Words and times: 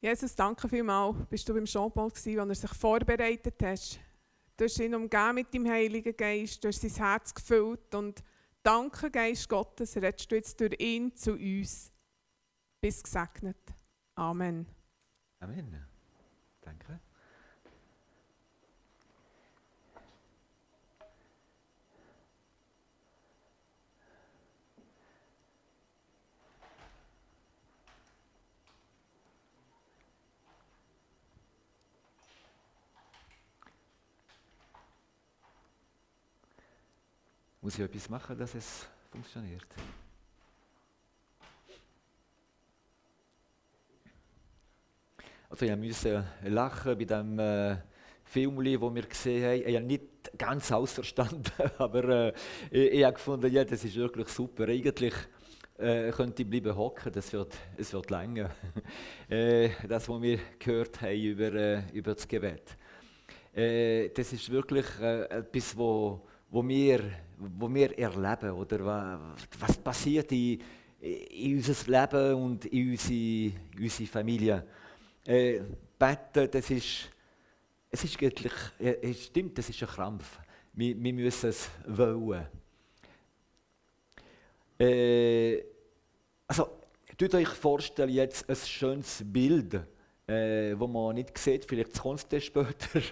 Jesus, 0.00 0.34
danke 0.34 0.66
vielmals, 0.66 1.14
bist 1.28 1.46
du 1.46 1.52
beim 1.52 1.66
Jean-Paul 1.66 2.10
gewesen, 2.10 2.40
als 2.40 2.62
er 2.62 2.68
sich 2.68 2.78
vorbereitet 2.78 3.62
hat. 3.62 4.00
Du 4.56 4.64
hast 4.64 4.78
ihn 4.78 4.94
umgeben 4.94 5.34
mit 5.34 5.52
dem 5.52 5.68
Heiligen 5.68 6.16
Geist, 6.16 6.64
du 6.64 6.68
hast 6.68 6.80
sein 6.80 6.90
Herz 6.90 7.34
gefüllt 7.34 7.94
und 7.94 8.22
danke, 8.62 9.10
Geist 9.10 9.48
Gottes, 9.48 9.96
redest 9.96 10.30
du 10.30 10.36
jetzt 10.36 10.58
durch 10.58 10.74
ihn 10.80 11.14
zu 11.14 11.32
uns. 11.32 11.92
Bis 12.80 13.02
gesegnet. 13.02 13.74
Amen. 14.14 14.66
Amen. 15.40 15.86
Danke. 16.62 17.00
Muss 37.62 37.74
ich 37.74 37.84
etwas 37.84 38.08
machen, 38.08 38.38
dass 38.38 38.54
es 38.54 38.86
funktioniert? 39.10 39.66
Also 45.50 45.66
ich 45.66 45.76
musste 45.76 46.24
lachen 46.44 46.96
bei 46.96 47.04
dem 47.04 47.38
äh, 47.38 47.76
Film, 48.24 48.64
den 48.64 48.94
wir 48.94 49.02
gesehen 49.02 49.44
haben. 49.44 49.68
Ich 49.68 49.76
habe 49.76 49.84
nicht 49.84 50.38
ganz 50.38 50.72
ausverstanden, 50.72 51.52
aber 51.78 52.04
äh, 52.04 52.32
ich, 52.70 52.92
ich 52.92 53.04
habe 53.04 53.14
gefunden, 53.14 53.52
ja, 53.52 53.64
das 53.64 53.84
ist 53.84 53.96
wirklich 53.96 54.28
super. 54.28 54.68
Eigentlich 54.68 55.14
äh, 55.76 56.10
könnte 56.12 56.42
ich 56.42 56.48
bleiben 56.48 56.74
hocken, 56.74 57.12
das 57.12 57.30
wird, 57.32 57.54
es 57.76 57.92
wird 57.92 58.08
länger. 58.10 58.50
äh, 59.28 59.70
das, 59.86 60.08
was 60.08 60.22
wir 60.22 60.38
gehört 60.58 61.02
haben 61.02 61.20
über, 61.20 61.52
äh, 61.52 61.82
über 61.92 62.14
das 62.14 62.26
Gebet. 62.26 62.76
Äh, 63.54 64.08
das 64.10 64.32
ist 64.32 64.48
wirklich 64.50 64.86
äh, 65.00 65.24
etwas, 65.24 65.76
wo, 65.76 66.26
wo, 66.50 66.66
wir, 66.66 67.00
wo 67.38 67.72
wir 67.72 67.96
erleben, 67.98 68.50
oder 68.50 69.20
was 69.58 69.76
passiert 69.78 70.32
in, 70.32 70.60
in 71.00 71.56
unser 71.56 71.90
Leben 71.90 72.34
und 72.34 72.64
in 72.66 72.90
unsere, 72.90 73.14
in 73.14 73.82
unsere 73.82 74.08
Familie. 74.08 74.66
Äh, 75.24 75.60
beten, 75.98 76.50
das 76.50 76.70
ist, 76.70 77.10
es 77.90 78.04
ist 78.04 78.18
göttlich, 78.18 78.52
es 78.78 79.26
stimmt, 79.26 79.56
das 79.58 79.68
ist 79.68 79.82
ein 79.82 79.88
Krampf. 79.88 80.38
Wir, 80.72 81.00
wir 81.00 81.12
müssen 81.12 81.50
es 81.50 81.68
wollen. 81.86 82.46
Äh, 84.78 85.62
also, 86.46 86.80
tut 87.18 87.34
euch 87.34 87.48
vorstellen, 87.48 88.10
jetzt 88.10 88.48
ein 88.48 88.56
schönes 88.56 89.22
Bild, 89.24 89.74
äh, 90.26 90.70
das 90.70 90.88
man 90.88 91.14
nicht 91.14 91.36
sieht, 91.36 91.64
vielleicht 91.64 91.98
kommt 91.98 92.32
es 92.32 92.44
später. 92.44 93.02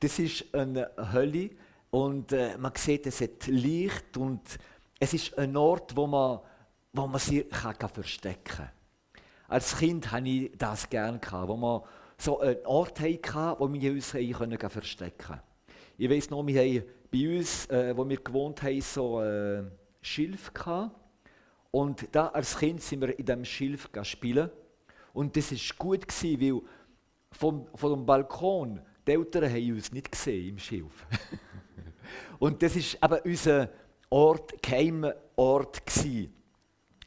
Das 0.00 0.18
ist 0.18 0.54
eine 0.54 0.90
Hölle 1.12 1.50
und 1.96 2.30
äh, 2.32 2.58
man 2.58 2.72
sieht, 2.74 3.06
es 3.06 3.22
hat 3.22 3.46
Licht 3.46 4.18
und 4.18 4.42
es 4.98 5.14
ist 5.14 5.38
ein 5.38 5.56
Ort, 5.56 5.96
wo 5.96 6.06
man, 6.06 6.40
wo 6.92 7.06
man 7.06 7.18
sich 7.18 7.48
kann, 7.48 7.88
verstecken 7.88 8.44
kann. 8.44 8.70
Als 9.48 9.78
Kind 9.78 10.12
hatte 10.12 10.28
ich 10.28 10.52
das 10.58 10.90
gerne, 10.90 11.18
wo 11.22 11.56
wir 11.56 11.84
so 12.18 12.40
einen 12.40 12.66
Ort 12.66 13.00
hatten, 13.00 13.58
wo 13.58 13.72
wir 13.72 13.92
uns 13.92 14.10
verstecken 14.10 15.26
konnten. 15.26 15.42
Ich 15.96 16.10
weiss 16.10 16.28
noch, 16.28 16.46
wir 16.46 16.60
haben 16.60 16.84
bei 17.10 17.38
uns, 17.38 17.64
äh, 17.70 17.96
wo 17.96 18.06
wir 18.06 18.18
gewohnt 18.18 18.62
haben, 18.62 18.80
so 18.82 19.16
ein 19.20 19.26
äh, 19.26 19.70
Schilf 20.02 20.52
gehabt. 20.52 20.94
Und 21.70 22.14
da 22.14 22.26
als 22.28 22.58
Kind 22.58 22.82
sind 22.82 23.00
wir 23.00 23.18
in 23.18 23.24
diesem 23.24 23.44
Schilf 23.46 23.88
spielen. 24.02 24.50
Und 25.14 25.34
das 25.34 25.50
war 25.50 25.76
gut, 25.78 26.06
gewesen, 26.06 26.40
weil 26.42 26.60
vom, 27.32 27.66
vom 27.74 28.04
Balkon, 28.04 28.82
die 29.06 29.12
Eltern 29.12 29.50
haben 29.50 29.72
uns 29.72 29.90
nicht 29.92 30.12
gesehen 30.12 30.50
im 30.50 30.58
Schilf. 30.58 31.06
und 32.38 32.62
das 32.62 32.76
war 32.76 32.98
aber 33.00 33.24
unser 33.24 33.70
Ort, 34.10 34.62
geheimer 34.62 35.14
Ort. 35.36 35.84
Gewesen 35.86 36.32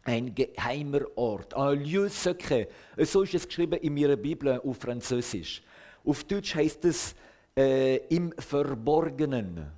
ein 0.09 0.33
geheimer 0.33 1.01
Ort, 1.15 1.53
un 1.53 1.83
lieu 1.83 2.09
secret. 2.09 2.71
So 2.97 3.21
ist 3.23 3.35
es 3.35 3.47
geschrieben 3.47 3.79
in 3.79 3.93
meiner 3.93 4.15
Bibel 4.15 4.59
auf 4.59 4.77
Französisch. 4.77 5.61
Auf 6.03 6.23
Deutsch 6.23 6.55
heißt 6.55 6.85
es 6.85 7.15
äh, 7.55 7.97
im 8.07 8.31
Verborgenen. 8.37 9.71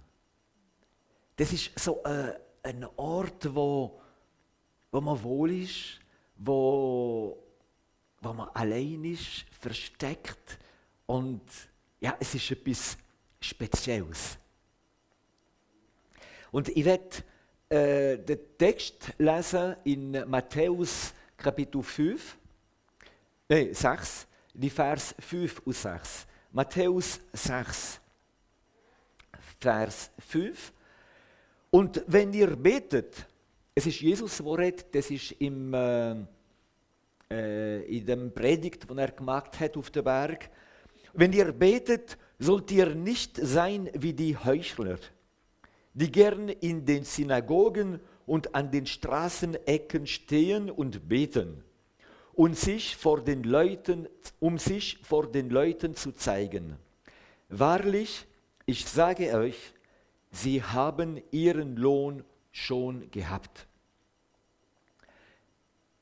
Das 1.36 1.52
ist 1.52 1.78
so 1.78 2.02
äh, 2.04 2.34
ein 2.64 2.86
Ort, 2.96 3.54
wo, 3.54 4.00
wo 4.92 5.02
man 5.02 5.22
wohl 5.22 5.52
ist, 5.52 6.00
wo, 6.38 7.38
wo 8.22 8.34
man 8.34 8.50
allein 8.54 9.04
ist, 9.04 9.46
versteckt 9.60 10.60
und 11.08 11.42
ja, 12.00 12.16
es 12.20 12.36
ist 12.36 12.52
etwas 12.52 12.98
Spezielles. 13.40 14.38
Und 16.52 16.68
ich 16.70 16.84
werde 16.86 17.10
äh, 17.70 18.18
den 18.18 18.40
Text 18.58 19.14
lesen 19.18 19.76
in 19.86 20.12
Matthäus 20.30 21.14
Kapitel 21.38 21.82
5, 21.82 22.38
nee, 23.50 23.74
6, 23.74 24.28
die 24.54 24.70
Vers 24.70 25.16
5 25.18 25.62
und 25.66 25.76
6. 25.76 26.28
Matthäus 26.52 27.20
6, 27.32 28.00
Vers 29.60 30.12
5. 30.20 30.74
Und 31.70 32.04
wenn 32.08 32.34
ihr 32.34 32.56
betet, 32.58 33.26
es 33.74 33.86
ist 33.86 34.02
Jesus, 34.02 34.38
der 34.38 34.58
redet, 34.58 34.94
das 34.94 35.10
ist 35.10 35.32
im, 35.40 35.74
äh, 35.74 36.16
äh, 37.32 37.98
in 37.98 38.06
dem 38.06 38.34
Predigt, 38.34 38.90
den 38.90 38.98
er 38.98 39.12
gemacht 39.12 39.58
hat 39.58 39.78
auf 39.78 39.90
dem 39.90 40.04
Berg. 40.04 40.50
Wenn 41.14 41.32
ihr 41.32 41.54
betet, 41.54 42.18
sollt 42.38 42.70
ihr 42.72 42.94
nicht 42.94 43.38
sein 43.38 43.90
wie 43.94 44.14
die 44.14 44.36
Heuchler 44.36 44.98
die 45.94 46.12
gern 46.12 46.50
in 46.50 46.86
den 46.86 47.04
Synagogen 47.04 48.00
und 48.26 48.56
an 48.56 48.72
den 48.72 48.86
Straßenecken 48.86 50.08
stehen 50.08 50.70
und 50.70 51.08
beten, 51.10 51.64
und 52.34 52.58
sich 52.58 52.96
vor 52.96 53.22
den 53.22 53.44
Leuten, 53.44 54.08
um 54.40 54.58
sich 54.58 54.98
vor 55.04 55.28
den 55.28 55.50
Leuten 55.50 55.96
zu 55.96 56.14
zeigen. 56.14 56.78
Wahrlich, 57.50 58.26
ich 58.66 58.86
sage 58.86 59.34
euch, 59.34 59.74
sie 60.32 60.64
haben 60.64 61.22
ihren 61.32 61.76
Lohn 61.76 62.24
schon 62.52 63.12
gehabt. 63.12 63.68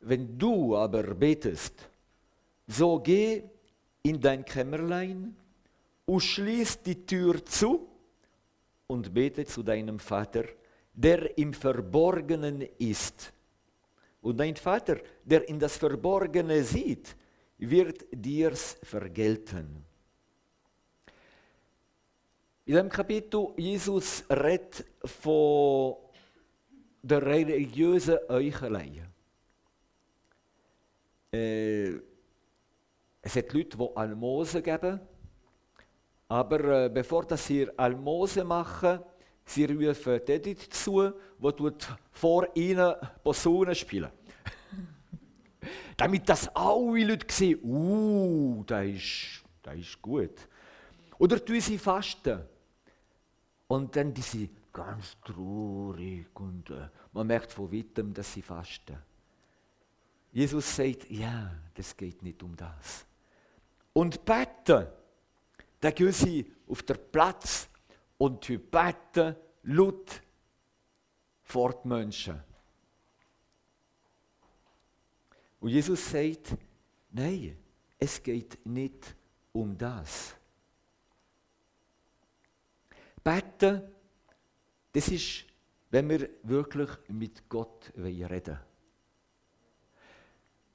Wenn 0.01 0.37
du 0.37 0.77
aber 0.77 1.03
betest, 1.15 1.89
so 2.67 2.99
geh 2.99 3.43
in 4.03 4.21
dein 4.21 4.45
Kämmerlein 4.45 5.35
und 6.05 6.21
schließ 6.21 6.83
die 6.83 7.05
Tür 7.05 7.43
zu 7.43 7.88
und 8.89 9.13
bete 9.13 9.45
zu 9.45 9.61
deinem 9.61 9.99
Vater, 9.99 10.45
der 10.93 11.37
im 11.37 11.53
Verborgenen 11.53 12.61
ist. 12.79 13.31
Und 14.21 14.37
dein 14.37 14.55
Vater, 14.55 14.97
der 15.23 15.47
in 15.47 15.59
das 15.59 15.77
Verborgene 15.77 16.63
sieht, 16.63 17.15
wird 17.59 18.07
dir's 18.11 18.77
vergelten. 18.81 19.85
In 22.65 22.73
diesem 22.73 22.89
Kapitel 22.89 23.53
Jesus 23.57 24.23
redet 24.29 24.85
von 25.05 25.95
der 27.01 27.25
religiösen 27.25 28.17
Euchelei. 28.27 29.03
Äh, 31.31 31.93
es 33.21 33.35
hat 33.35 33.53
Leute, 33.53 33.77
die 33.77 33.95
Almosen 33.95 34.63
geben 34.63 34.99
aber 36.29 36.85
äh, 36.85 36.89
bevor 36.89 37.25
das 37.25 37.45
sie 37.47 37.67
Almose 37.75 38.43
machen, 38.43 38.99
sie 39.43 39.65
rufen 39.65 40.21
Edith 40.27 40.69
zu, 40.69 41.11
der 41.41 41.55
tut 41.55 41.87
vor 42.11 42.47
ihnen 42.55 42.93
Posaunen 43.23 43.73
spielen. 43.73 44.11
Damit 45.97 46.29
das 46.29 46.47
alle 46.55 47.03
Leute 47.03 47.25
sehen, 47.33 47.59
uh, 47.63 48.63
das 48.63 48.85
ist, 48.85 49.43
das 49.63 49.75
ist 49.75 50.01
gut. 50.01 50.47
Oder 51.17 51.43
tun 51.43 51.59
sie 51.59 51.79
fasten. 51.79 52.41
Und 53.67 53.95
dann 53.95 54.13
die 54.13 54.21
sie 54.21 54.49
ganz 54.71 55.17
traurig 55.25 56.27
und 56.35 56.69
äh, 56.69 56.89
man 57.11 57.27
merkt 57.27 57.51
von 57.51 57.71
weitem, 57.71 58.13
dass 58.13 58.33
sie 58.33 58.41
fasten. 58.43 58.97
Jesus 60.31 60.75
sagt, 60.75 61.09
ja, 61.09 61.51
das 61.73 61.97
geht 61.97 62.21
nicht 62.21 62.41
um 62.43 62.55
das. 62.55 63.05
Und 63.93 64.23
beten 64.23 64.87
dann 65.79 65.95
gehen 65.95 66.11
sie 66.11 66.51
auf 66.67 66.83
den 66.83 66.97
Platz 67.11 67.69
und 68.17 68.47
beten 68.71 69.35
laut 69.63 70.21
vor 71.43 71.81
die 71.81 71.87
Menschen. 71.87 72.43
Und 75.59 75.69
Jesus 75.69 76.09
sagt, 76.09 76.55
nein, 77.11 77.57
es 77.97 78.21
geht 78.21 78.65
nicht 78.65 79.15
um 79.51 79.77
das. 79.77 80.35
Beten, 83.23 83.81
das 84.91 85.07
ist, 85.09 85.45
wenn 85.89 86.09
wir 86.09 86.29
wirklich 86.43 86.89
mit 87.07 87.47
Gott 87.49 87.91
reden 87.97 88.47
wollen. 88.47 88.59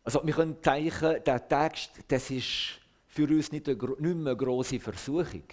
Also 0.02 0.24
wir 0.24 0.34
können 0.34 0.60
denken, 0.60 1.24
der 1.24 1.48
Text, 1.48 1.92
das 2.06 2.30
ist 2.30 2.78
für 3.14 3.28
uns 3.28 3.52
nicht, 3.52 3.68
eine, 3.68 3.76
nicht 3.76 4.00
mehr 4.00 4.10
eine 4.10 4.36
grosse 4.36 4.80
Versuchung. 4.80 5.44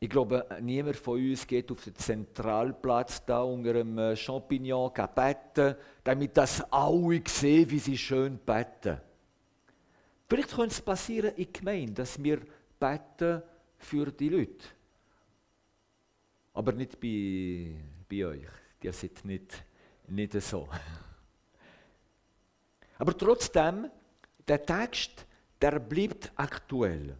Ich 0.00 0.08
glaube, 0.08 0.46
niemand 0.62 0.96
von 0.96 1.18
uns 1.18 1.46
geht 1.46 1.70
auf 1.70 1.84
den 1.84 1.94
Zentralplatz 1.96 3.24
da 3.26 3.42
unter 3.42 3.70
einem 3.70 3.98
äh, 3.98 4.16
Champignon 4.16 4.90
beten, 5.14 5.76
damit 6.02 6.36
das 6.36 6.62
alle 6.72 7.22
sehen, 7.26 7.70
wie 7.70 7.78
sie 7.78 7.98
schön 7.98 8.38
beten. 8.38 8.98
Vielleicht 10.28 10.50
könnte 10.50 10.74
es 10.74 10.80
passieren 10.80 11.34
in 11.36 11.52
Gemeinde, 11.52 11.94
dass 11.94 12.22
wir 12.22 12.40
beten 12.80 13.42
für 13.76 14.10
die 14.10 14.28
Leute. 14.30 14.64
Aber 16.54 16.72
nicht 16.72 16.98
bei, 16.98 17.74
bei 18.08 18.24
euch. 18.24 18.48
Ihr 18.80 18.92
seid 18.94 19.22
nicht, 19.24 19.62
nicht 20.06 20.32
so. 20.40 20.68
Aber 22.98 23.16
trotzdem, 23.16 23.90
der 24.46 24.64
Text, 24.64 25.26
der 25.60 25.78
bleibt 25.78 26.32
aktuell. 26.36 27.16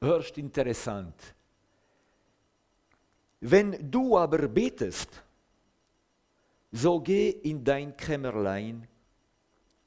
Hörst 0.00 0.38
interessant. 0.38 1.34
Wenn 3.40 3.90
du 3.90 4.16
aber 4.16 4.48
betest, 4.48 5.22
so 6.70 7.00
geh 7.00 7.30
in 7.30 7.64
dein 7.64 7.96
Kämmerlein 7.96 8.86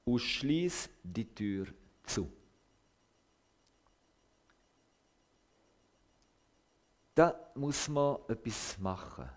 und 0.05 0.19
schließ 0.19 0.89
die 1.03 1.33
Tür 1.33 1.67
zu. 2.03 2.31
Da 7.13 7.51
muss 7.55 7.87
man 7.87 8.17
etwas 8.27 8.77
machen. 8.79 9.29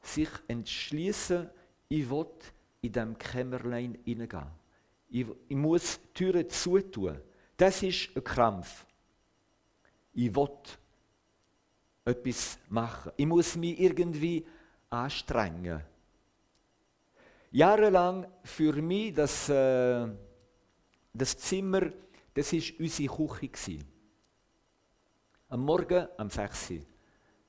Sich 0.00 0.30
entschließen, 0.48 1.48
ich 1.88 2.08
will 2.08 2.26
in 2.80 2.92
diesem 2.92 3.18
Kämmerlein 3.18 3.98
hineingehen. 4.04 4.65
Ich, 5.08 5.26
ich 5.48 5.56
muss 5.56 6.00
die 6.00 6.12
Türen 6.14 6.50
zutun. 6.50 7.20
Das 7.56 7.82
ist 7.82 8.14
ein 8.14 8.24
Krampf. 8.24 8.84
Ich 10.12 10.34
will 10.34 10.48
etwas 12.04 12.58
machen. 12.68 13.12
Ich 13.16 13.26
muss 13.26 13.56
mich 13.56 13.78
irgendwie 13.80 14.46
anstrengen. 14.90 15.82
Jahrelang 17.50 18.26
für 18.44 18.72
mich 18.74 19.14
das, 19.14 19.48
äh, 19.48 20.06
das 21.12 21.36
Zimmer, 21.38 21.90
das 22.34 22.52
war 22.52 22.60
unsere 22.80 23.26
Küche. 23.26 23.78
Am 25.48 25.64
Morgen 25.64 26.08
um 26.18 26.28
6 26.28 26.70
Uhr. 26.70 26.76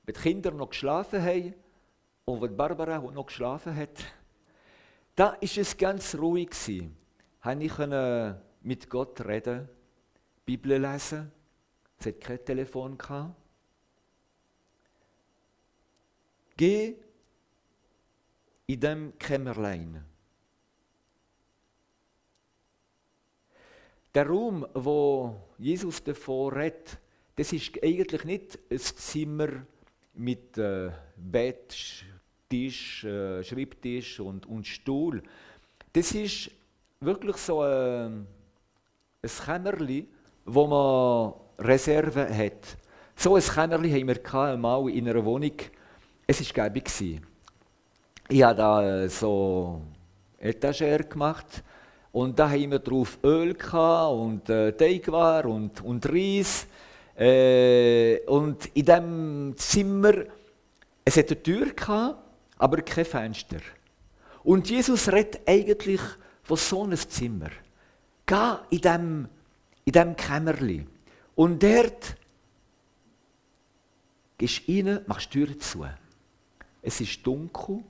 Wenn 0.04 0.14
die 0.14 0.20
Kinder 0.20 0.50
noch 0.52 0.70
geschlafen 0.70 1.22
haben 1.22 1.54
und 2.24 2.40
wenn 2.40 2.56
Barbara 2.56 2.98
noch 2.98 3.26
geschlafen 3.26 3.74
hat, 3.76 3.98
da 5.14 5.32
war 5.32 5.38
es 5.42 5.76
ganz 5.76 6.14
ruhig. 6.14 6.50
Gewesen. 6.50 6.96
Ich 7.50 7.72
konnte 7.72 8.42
mit 8.60 8.90
Gott 8.90 9.24
reden, 9.24 9.70
Bibel 10.44 10.78
lesen. 10.78 11.32
Es 11.98 12.04
hat 12.04 12.20
kein 12.20 12.44
Telefon. 12.44 12.98
Geh 16.58 16.94
in 18.66 18.80
dem 18.80 19.18
Kämmerlein. 19.18 20.04
Der 24.14 24.26
Raum, 24.26 24.66
wo 24.74 25.40
Jesus 25.56 26.04
davor 26.04 26.54
redet, 26.54 26.98
das 27.36 27.54
ist 27.54 27.82
eigentlich 27.82 28.24
nicht 28.24 28.58
ein 28.70 28.78
Zimmer 28.78 29.64
mit 30.12 30.58
äh, 30.58 30.90
Bett, 31.16 32.04
Tisch, 32.50 33.04
äh, 33.04 33.42
Schreibtisch 33.42 34.20
und, 34.20 34.44
und 34.44 34.66
Stuhl. 34.66 35.22
Das 35.94 36.12
ist 36.12 36.50
wirklich 37.00 37.36
so 37.36 37.64
äh, 37.64 38.06
ein 38.06 38.26
Kämmerli, 39.44 40.08
wo 40.44 40.66
man 40.66 41.32
Reserve 41.58 42.28
hat. 42.36 42.76
So 43.14 43.36
ein 43.36 43.42
Kämmerli 43.42 43.90
haben 43.90 44.08
wir 44.08 44.34
einmal 44.34 44.90
in 44.90 45.08
einer 45.08 45.24
Wohnung. 45.24 45.52
Es 46.26 46.56
war 46.56 46.68
gäbig. 46.68 46.90
Ich 48.28 48.42
habe 48.42 48.56
da 48.56 49.02
äh, 49.02 49.08
so 49.08 49.80
Etagere 50.38 51.04
gemacht 51.04 51.62
und 52.12 52.38
da 52.38 52.50
haben 52.50 52.70
wir 52.70 52.78
drauf 52.80 53.18
Öl 53.22 53.56
und 54.10 54.48
äh, 54.50 54.72
Teigwaren 54.72 55.50
und, 55.50 55.80
und 55.82 56.06
Reis. 56.06 56.66
Äh, 57.16 58.20
und 58.26 58.66
in 58.74 58.84
diesem 58.84 59.54
Zimmer, 59.56 60.14
es 61.04 61.16
hatte 61.16 61.34
eine 61.34 61.42
Tür 61.42 62.16
aber 62.58 62.82
kein 62.82 63.04
Fenster. 63.04 63.58
Und 64.42 64.68
Jesus 64.68 65.10
redet 65.10 65.40
eigentlich 65.46 66.00
von 66.48 66.56
so 66.56 66.82
einem 66.82 66.96
Zimmer. 66.96 67.50
Geh 68.24 68.56
in 68.70 68.80
diesem, 68.80 69.28
in 69.84 69.92
diesem 69.92 70.16
Kämmerli. 70.16 70.86
Und 71.34 71.62
dort 71.62 72.16
gehst 74.38 74.66
du 74.66 74.72
rein, 74.72 75.04
machst 75.06 75.34
die 75.34 75.44
Tür 75.44 75.58
zu. 75.58 75.86
Es 76.80 77.02
ist 77.02 77.26
dunkel. 77.26 77.84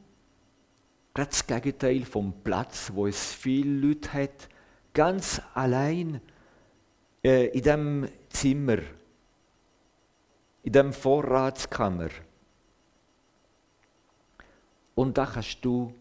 Gerade 1.14 1.31
das 1.31 1.46
Gegenteil 1.46 2.05
vom 2.05 2.32
Platz, 2.43 2.90
wo 2.93 3.06
es 3.06 3.32
viele 3.32 3.87
Leute 3.87 4.12
hat. 4.12 4.49
Ganz 4.93 5.40
allein 5.55 6.20
äh, 7.22 7.46
in 7.46 7.62
diesem 7.62 8.08
Zimmer. 8.28 8.78
In 10.64 10.72
diesem 10.72 10.93
Vorratskammer. 10.93 12.10
Und 14.96 15.16
da 15.16 15.26
kannst 15.26 15.64
du 15.64 15.94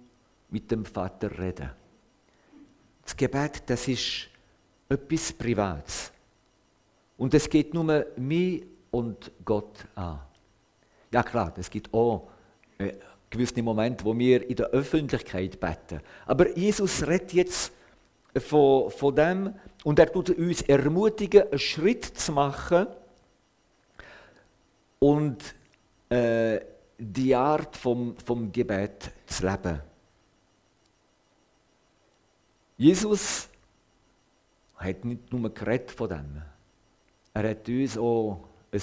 mit 0.49 0.71
dem 0.71 0.85
Vater 0.85 1.37
reden. 1.37 1.76
Das 3.07 3.15
Gebet, 3.15 3.63
das 3.67 3.87
ist 3.87 4.27
etwas 4.89 5.31
Privates. 5.31 6.11
Und 7.17 7.33
es 7.33 7.49
geht 7.49 7.73
nur 7.73 8.05
mich 8.17 8.65
und 8.91 9.31
Gott 9.45 9.85
an. 9.95 10.19
Ja 11.13 11.23
klar, 11.23 11.53
es 11.57 11.69
gibt 11.69 11.93
auch 11.93 12.27
äh, 12.77 12.95
gewisse 13.29 13.63
Momente, 13.63 14.03
wo 14.03 14.17
wir 14.17 14.49
in 14.49 14.57
der 14.57 14.67
Öffentlichkeit 14.71 15.57
beten. 15.57 16.01
Aber 16.25 16.55
Jesus 16.57 17.07
redet 17.07 17.31
jetzt 17.31 17.71
von, 18.35 18.91
von 18.91 19.15
dem 19.15 19.53
und 19.85 19.99
er 19.99 20.11
tut 20.11 20.31
uns 20.31 20.63
ermutigen, 20.63 21.43
einen 21.43 21.59
Schritt 21.59 22.03
zu 22.03 22.33
machen 22.33 22.87
und 24.99 25.55
äh, 26.09 26.59
die 26.97 27.33
Art 27.33 27.77
vom, 27.77 28.17
vom 28.17 28.51
Gebet 28.51 29.11
zu 29.27 29.47
leben. 29.47 29.86
Jesus 32.77 33.49
hat 34.75 35.03
nicht 35.03 35.33
nur 35.33 35.51
geredet 35.51 35.91
von 35.91 36.09
dem. 36.09 36.41
Er 37.33 37.49
hat 37.49 37.67
uns 37.67 37.97
auch 37.97 38.47
ein 38.71 38.81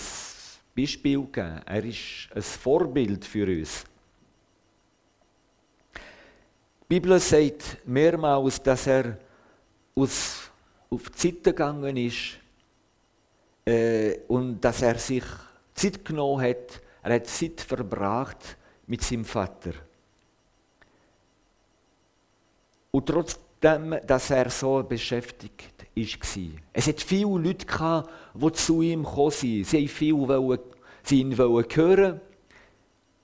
Beispiel 0.76 1.20
gegeben. 1.20 1.60
Er 1.64 1.84
ist 1.84 2.28
ein 2.34 2.42
Vorbild 2.42 3.24
für 3.24 3.46
uns. 3.46 3.84
Die 5.94 7.00
Bibel 7.00 7.18
sagt 7.20 7.78
mehrmals, 7.86 8.62
dass 8.62 8.86
er 8.86 9.16
aus, 9.94 10.50
auf 10.90 11.10
die 11.10 11.12
Zeit 11.12 11.44
gegangen 11.44 11.96
ist 11.96 12.38
äh, 13.64 14.18
und 14.26 14.60
dass 14.60 14.82
er 14.82 14.98
sich 14.98 15.24
Zeit 15.72 16.04
genommen 16.04 16.42
hat, 16.42 16.82
er 17.02 17.14
hat 17.14 17.26
Zeit 17.26 17.60
verbracht 17.60 18.56
mit 18.86 19.02
seinem 19.02 19.24
Vater. 19.24 19.72
Und 22.90 23.08
trotzdem, 23.64 23.96
dass 24.06 24.30
er 24.30 24.50
so 24.50 24.82
beschäftigt 24.82 25.74
war. 25.96 26.44
Es 26.72 26.86
hat 26.86 27.00
viele 27.00 27.38
Leute, 27.38 27.66
die 28.34 28.52
zu 28.52 28.82
ihm 28.82 29.04
gekommen 29.04 29.30
sind. 29.30 29.66
Sie 29.66 29.86
sie 31.02 31.20
ihn 31.20 31.36
hören. 31.36 32.20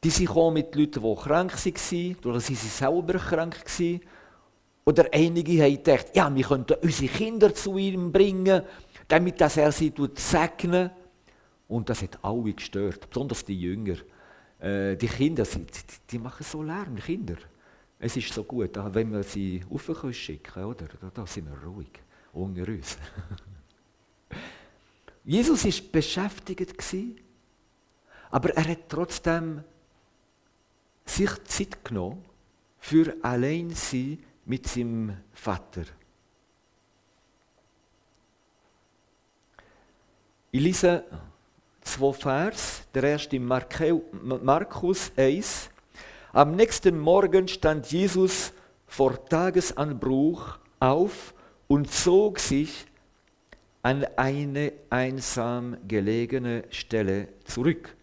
Die 0.02 0.10
sind 0.10 0.34
mit 0.52 0.74
Leuten, 0.74 1.02
die 1.02 1.22
krank 1.22 1.52
waren, 1.52 2.16
oder 2.24 2.40
sie 2.40 2.54
sind 2.54 2.72
selber 2.72 3.18
krank 3.18 3.56
waren. 3.66 4.00
Oder 4.86 5.06
einige 5.12 5.62
haben 5.62 5.76
gedacht, 5.76 6.06
ja, 6.14 6.34
wir 6.34 6.44
könnten 6.44 6.76
unsere 6.82 7.12
Kinder 7.12 7.54
zu 7.54 7.76
ihm 7.76 8.10
bringen, 8.10 8.62
damit 9.06 9.40
er 9.40 9.72
sie 9.72 9.92
segnen 10.14 10.90
und 11.68 11.88
das 11.88 12.02
hat 12.02 12.18
alle 12.22 12.52
gestört, 12.52 13.08
besonders 13.08 13.44
die 13.44 13.60
Jünger. 13.60 13.96
Äh, 14.58 14.96
die 14.96 15.06
Kinder, 15.06 15.44
die, 15.44 15.68
die 16.10 16.18
machen 16.18 16.44
so 16.44 16.62
Lärm, 16.62 16.96
die 16.96 17.02
Kinder. 17.02 17.36
Es 18.02 18.16
ist 18.16 18.32
so 18.32 18.44
gut, 18.44 18.70
wenn 18.94 19.12
wir 19.12 19.22
sie 19.22 19.62
rauf 19.70 20.14
schicken 20.14 20.64
oder? 20.64 20.88
Da, 21.14 21.26
sind 21.26 21.50
wir 21.50 21.68
ruhig, 21.68 21.90
unter 22.32 22.66
uns. 22.66 22.96
Jesus 25.24 25.66
war 25.66 25.92
beschäftigt, 25.92 26.74
aber 28.30 28.56
er 28.56 28.68
hat 28.68 28.88
trotzdem 28.88 29.62
sich 31.04 31.44
Zeit 31.44 31.84
genommen 31.84 32.24
für 32.78 33.14
allein 33.20 33.68
sein 33.70 34.18
mit 34.46 34.66
seinem 34.66 35.18
Vater. 35.32 35.82
Ich 40.52 40.60
lese 40.60 41.04
zwei 41.82 42.12
Vers. 42.14 42.82
Der 42.94 43.04
erste 43.04 43.36
in 43.36 43.44
Markus 43.44 45.12
1. 45.16 45.69
Am 46.32 46.54
nächsten 46.54 46.96
Morgen 46.96 47.48
stand 47.48 47.90
Jesus 47.90 48.52
vor 48.86 49.24
Tagesanbruch 49.24 50.58
auf 50.78 51.34
und 51.66 51.90
zog 51.90 52.38
sich 52.38 52.86
an 53.82 54.06
eine 54.16 54.72
einsam 54.90 55.76
gelegene 55.88 56.64
Stelle 56.70 57.26
zurück, 57.44 57.96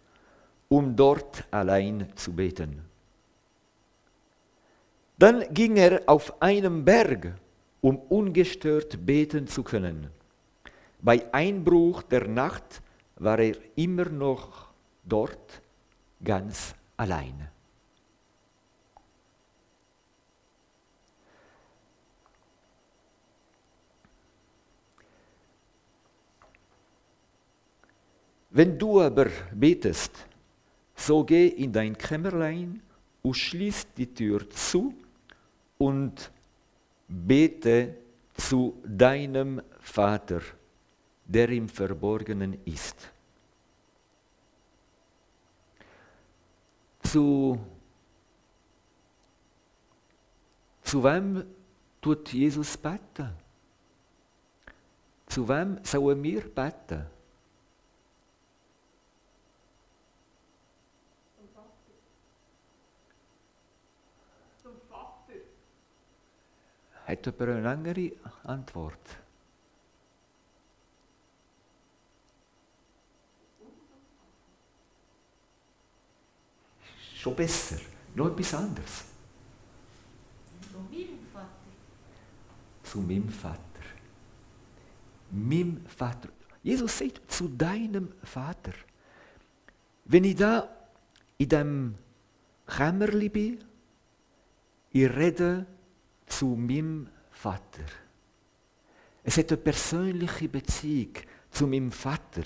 um 0.68 0.94
dort 0.94 1.44
allein 1.50 2.06
zu 2.16 2.34
beten. 2.34 2.82
Dann 5.18 5.44
ging 5.54 5.76
er 5.76 6.02
auf 6.04 6.42
einem 6.42 6.84
Berg, 6.84 7.34
um 7.80 7.96
ungestört 7.96 9.06
beten 9.06 9.46
zu 9.46 9.62
können. 9.62 10.10
Bei 11.00 11.32
Einbruch 11.32 12.02
der 12.02 12.28
Nacht 12.28 12.82
war 13.16 13.38
er 13.38 13.54
immer 13.74 14.10
noch 14.10 14.68
dort 15.04 15.62
ganz 16.22 16.74
alleine. 16.98 17.57
Wenn 28.50 28.78
du 28.78 29.00
aber 29.00 29.26
betest, 29.52 30.12
so 30.96 31.22
geh 31.22 31.48
in 31.48 31.72
dein 31.72 31.96
Kämmerlein 31.96 32.82
und 33.22 33.34
schließ 33.34 33.88
die 33.96 34.12
Tür 34.12 34.48
zu 34.50 34.94
und 35.76 36.30
bete 37.06 37.94
zu 38.34 38.80
deinem 38.84 39.60
Vater, 39.80 40.40
der 41.24 41.48
im 41.50 41.68
Verborgenen 41.68 42.58
ist. 42.64 43.12
Zu, 47.02 47.58
zu 50.82 51.04
wem 51.04 51.44
tut 52.00 52.32
Jesus 52.32 52.76
beten? 52.76 53.30
Zu 55.26 55.48
wem 55.48 55.78
sollen 55.82 56.22
wir 56.22 56.42
beten? 56.48 57.17
Hat 67.08 67.24
jemand 67.24 67.40
eine 67.40 67.60
längere 67.62 68.12
Antwort? 68.44 68.98
Schon 77.14 77.34
besser. 77.34 77.78
Noch 78.14 78.26
etwas 78.26 78.52
anderes. 78.52 79.04
Zu 80.60 80.78
meinem 80.90 81.18
Vater. 81.32 81.48
Zu 82.82 82.98
meinem 83.00 83.28
Vater. 83.30 83.58
Meinem 85.30 85.86
Vater. 85.86 86.28
Jesus 86.62 86.98
sagt, 86.98 87.22
zu 87.32 87.48
deinem 87.48 88.12
Vater. 88.22 88.74
Wenn 90.04 90.24
ich 90.24 90.36
da 90.36 90.68
in 91.38 91.48
dem 91.48 91.94
Kämmerli 92.66 93.30
bin, 93.30 93.64
ich 94.90 95.08
rede 95.08 95.64
zu 96.28 96.46
meinem 96.56 97.08
Vater. 97.30 97.84
Es 99.22 99.36
hat 99.36 99.50
eine 99.50 99.58
persönliche 99.58 100.48
Beziehung 100.48 101.14
zu 101.50 101.66
meinem 101.66 101.92
Vater. 101.92 102.42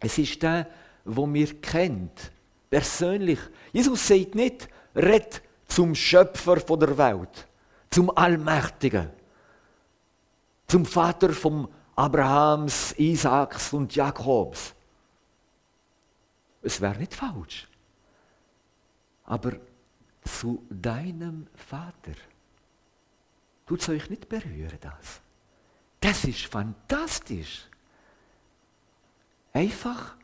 Es 0.00 0.18
ist 0.18 0.42
der, 0.42 0.68
wo 1.04 1.26
mir 1.26 1.60
kennt, 1.60 2.30
persönlich. 2.70 3.38
Jesus 3.72 4.06
sagt 4.06 4.34
nicht, 4.34 4.68
red 4.94 5.42
zum 5.66 5.94
Schöpfer 5.94 6.56
der 6.56 6.96
Welt, 6.98 7.48
zum 7.90 8.16
Allmächtigen, 8.16 9.10
zum 10.68 10.84
Vater 10.84 11.32
von 11.32 11.68
Abrahams, 11.94 12.92
Isaaks 12.98 13.72
und 13.72 13.94
Jakobs. 13.94 14.74
Es 16.62 16.80
wäre 16.80 16.98
nicht 16.98 17.14
falsch. 17.14 17.68
Aber 19.24 19.52
zu 20.24 20.64
deinem 20.68 21.46
Vater. 21.54 22.12
Tut 23.66 23.80
es 23.80 23.88
euch 23.88 24.08
nicht 24.08 24.28
berühren, 24.28 24.78
das? 24.80 25.20
Das 26.00 26.24
ist 26.24 26.46
fantastisch. 26.46 27.66
Einfach 29.52 30.16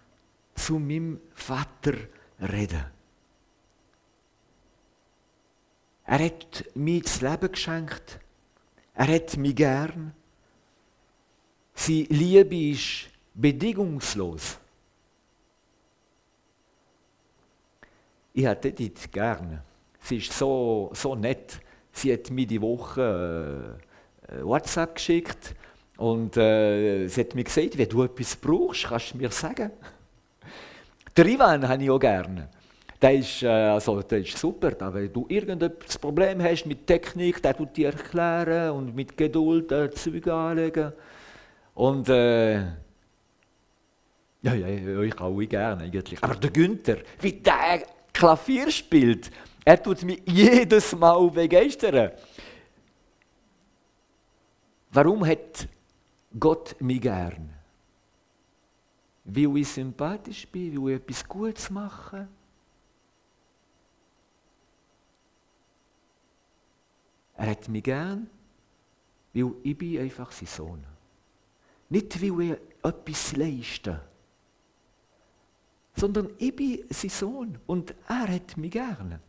zu 0.54 0.78
meinem 0.78 1.20
Vater 1.34 1.94
reden. 2.40 2.84
Er 6.04 6.24
hat 6.24 6.64
mir 6.74 7.02
das 7.02 7.20
Leben 7.20 7.50
geschenkt. 7.50 8.20
Er 8.94 9.08
hat 9.14 9.36
mich 9.36 9.56
gern. 9.56 10.14
Seine 11.74 12.04
Liebe 12.04 12.70
ist 12.70 13.08
bedingungslos. 13.34 14.58
Ich 18.34 18.44
hätte 18.44 18.72
die 18.72 18.92
gerne. 19.10 19.64
Sie 20.00 20.18
ist 20.18 20.32
so, 20.32 20.90
so 20.94 21.14
nett. 21.14 21.60
Sie 21.92 22.12
hat 22.12 22.30
mir 22.30 22.46
die 22.46 22.60
Woche 22.60 23.78
äh, 24.28 24.42
WhatsApp 24.42 24.94
geschickt 24.94 25.54
und 25.96 26.36
äh, 26.36 27.06
sie 27.06 27.20
hat 27.20 27.34
mir 27.34 27.44
gesagt, 27.44 27.76
wenn 27.76 27.88
du 27.88 28.02
etwas 28.02 28.36
brauchst, 28.36 28.84
kannst 28.84 29.12
du 29.12 29.18
mir 29.18 29.30
sagen. 29.30 29.70
Der 31.16 31.26
Ivan 31.26 31.68
habe 31.68 31.82
ich 31.82 31.90
auch 31.90 31.98
gerne. 31.98 32.48
Der 33.00 33.14
ist, 33.14 33.42
äh, 33.42 33.48
also, 33.48 34.00
der 34.00 34.20
ist 34.20 34.38
super, 34.38 34.72
wenn 34.94 35.12
du 35.12 35.26
irgendein 35.28 35.72
Problem 36.00 36.40
hast 36.40 36.66
mit 36.66 36.86
Technik, 36.86 37.42
der 37.42 37.56
tut 37.56 37.76
dir 37.76 37.88
erklären 37.88 38.70
und 38.70 38.94
mit 38.94 39.16
Geduld 39.16 39.72
äh, 39.72 39.90
Züge 39.90 40.32
anlegen. 40.32 40.92
Und 41.74 42.08
äh, 42.08 42.60
ja, 44.42 44.54
ja, 44.54 45.02
ich 45.02 45.20
auch 45.20 45.38
gerne 45.40 45.82
eigentlich. 45.82 46.22
Aber 46.22 46.36
der 46.36 46.50
Günther, 46.50 46.98
wie 47.20 47.32
der 47.32 47.82
Klavier 48.12 48.70
spielt, 48.70 49.30
er 49.64 49.82
tut 49.82 50.02
mich 50.02 50.22
jedes 50.26 50.94
Mal 50.96 51.30
begeistern. 51.30 52.12
Warum 54.90 55.24
hat 55.24 55.68
Gott 56.38 56.76
mich 56.80 57.00
gern? 57.00 57.50
Weil 59.24 59.56
ich 59.58 59.68
sympathisch 59.68 60.46
bin, 60.48 60.82
weil 60.82 60.92
ich 60.92 61.00
etwas 61.00 61.26
Gutes 61.26 61.70
mache. 61.70 62.28
Er 67.36 67.50
hat 67.50 67.68
mich 67.68 67.82
gern, 67.82 68.28
weil 69.32 69.52
ich 69.62 69.78
bin 69.78 70.00
einfach 70.00 70.30
sein 70.32 70.46
Sohn. 70.46 70.84
Nicht, 71.88 72.20
weil 72.20 72.40
ich 72.40 72.58
etwas 72.82 73.36
leiste, 73.36 74.00
sondern 75.94 76.30
ich 76.38 76.54
bin 76.54 76.84
sein 76.90 77.10
Sohn 77.10 77.58
und 77.66 77.94
er 78.08 78.28
hat 78.28 78.56
mich 78.56 78.70
gern. 78.70 79.20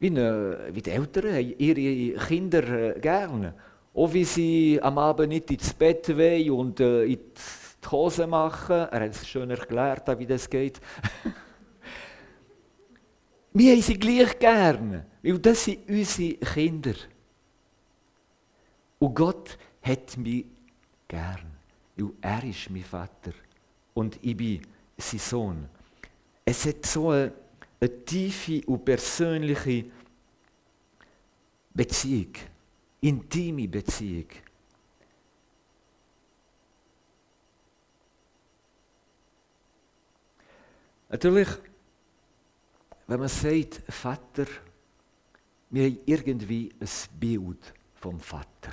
Wie, 0.00 0.06
eine, 0.08 0.68
wie 0.72 0.82
die 0.82 0.90
Eltern 0.90 1.34
haben 1.34 1.54
ihre 1.58 2.18
Kinder 2.26 2.96
äh, 2.96 3.00
gerne. 3.00 3.54
Auch 3.94 4.12
wie 4.12 4.24
sie 4.24 4.78
am 4.80 4.96
Abend 4.98 5.30
nicht 5.30 5.50
ins 5.50 5.74
Bett 5.74 6.08
wollen 6.16 6.50
und 6.50 6.78
äh, 6.78 7.04
in 7.04 7.18
die 7.82 7.88
Hose 7.90 8.26
machen. 8.28 8.76
Er 8.76 9.00
hat 9.00 9.10
es 9.10 9.26
schön 9.26 9.50
erklärt, 9.50 10.06
wie 10.18 10.26
das 10.26 10.48
geht. 10.48 10.80
Wir 13.52 13.72
haben 13.72 13.82
sie 13.82 13.98
gleich 13.98 14.38
gern, 14.38 15.04
weil 15.22 15.38
das 15.40 15.64
sind 15.64 15.88
unsere 15.88 16.34
Kinder. 16.34 16.94
Und 19.00 19.14
Gott 19.14 19.58
hat 19.82 20.16
mich 20.16 20.44
gern, 21.08 21.56
weil 21.96 22.10
er 22.20 22.44
ist 22.44 22.70
mein 22.70 22.84
Vater 22.84 23.32
und 23.94 24.18
ich 24.22 24.36
bin 24.36 24.60
sein 24.96 25.18
Sohn. 25.18 25.68
Es 26.44 26.66
hat 26.66 26.86
so 26.86 27.10
eine 27.10 27.32
eine 27.80 28.04
tiefe 28.04 28.62
und 28.66 28.84
persönliche 28.84 29.84
Beziehung, 31.72 32.32
intime 33.00 33.68
Beziehung. 33.68 34.26
Natürlich, 41.08 41.48
wenn 43.06 43.20
man 43.20 43.28
sagt, 43.28 43.82
Vater, 43.88 44.46
wir 45.70 45.84
haben 45.86 46.00
irgendwie 46.04 46.70
ein 46.80 46.88
Bild 47.18 47.74
vom 47.94 48.20
Vater. 48.20 48.72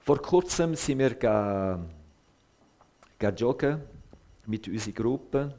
Vor 0.00 0.20
kurzem 0.20 0.74
sind 0.74 0.98
wir 0.98 1.88
joggen 3.36 3.82
mit 4.46 4.68
unserer 4.68 4.92
Gruppe 4.92 5.58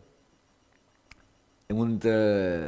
und 1.67 2.05
äh, 2.05 2.61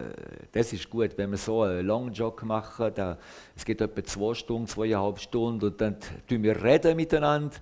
das 0.52 0.74
ist 0.74 0.90
gut, 0.90 1.12
wenn 1.18 1.30
wir 1.30 1.38
so 1.38 1.62
einen 1.62 1.86
Long 1.86 2.12
Jog 2.12 2.44
machen. 2.44 2.92
Da, 2.96 3.18
es 3.56 3.64
geht 3.64 3.80
etwa 3.80 4.04
zwei 4.04 4.34
Stunden, 4.34 4.68
zweieinhalb 4.68 5.20
Stunden 5.20 5.66
und 5.66 5.80
dann 5.80 5.98
tun 6.28 6.42
wir 6.42 6.64
reden 6.64 6.96
miteinander. 6.96 7.56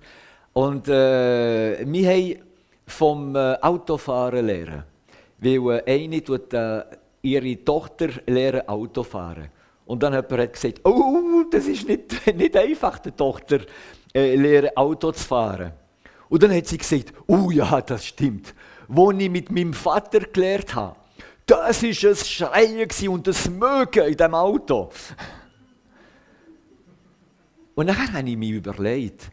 Und 0.54 0.88
äh, 0.88 1.84
wir 1.86 2.08
haben 2.08 2.36
vom 2.86 3.36
äh, 3.36 3.56
Autofahren 3.60 4.46
lernen. 4.46 4.84
Weil 5.38 5.82
äh, 5.86 6.04
eine 6.04 6.24
tut 6.24 6.54
äh, 6.54 6.82
ihre 7.20 7.62
Tochter 7.62 8.08
lernen 8.26 8.66
Auto 8.66 9.02
fahren. 9.02 9.50
Und 9.84 10.02
dann 10.02 10.14
hat 10.14 10.30
jemand 10.30 10.54
gesagt, 10.54 10.80
oh, 10.84 11.44
das 11.50 11.66
ist 11.66 11.86
nicht, 11.86 12.26
nicht 12.34 12.56
einfach, 12.56 12.98
der 12.98 13.14
Tochter 13.14 13.60
äh, 14.14 14.34
lernen 14.36 14.74
Auto 14.74 15.12
zu 15.12 15.22
fahren. 15.22 15.72
Und 16.30 16.42
dann 16.42 16.54
hat 16.54 16.66
sie 16.66 16.78
gesagt, 16.78 17.12
oh 17.26 17.50
ja, 17.50 17.82
das 17.82 18.06
stimmt. 18.06 18.54
Wo 18.88 19.10
ich 19.10 19.30
mit 19.30 19.50
meinem 19.50 19.74
Vater 19.74 20.20
gelernt 20.20 20.74
habe, 20.74 20.96
das 21.46 21.82
war 21.82 22.10
ein 22.10 22.16
Schreien 22.16 23.08
und 23.08 23.28
ein 23.28 23.58
Mögen 23.58 24.04
in 24.04 24.16
diesem 24.16 24.34
Auto. 24.34 24.90
Und 27.76 27.86
nachher 27.86 28.12
habe 28.12 28.28
ich 28.28 28.36
mir 28.36 28.56
überlegt, 28.56 29.30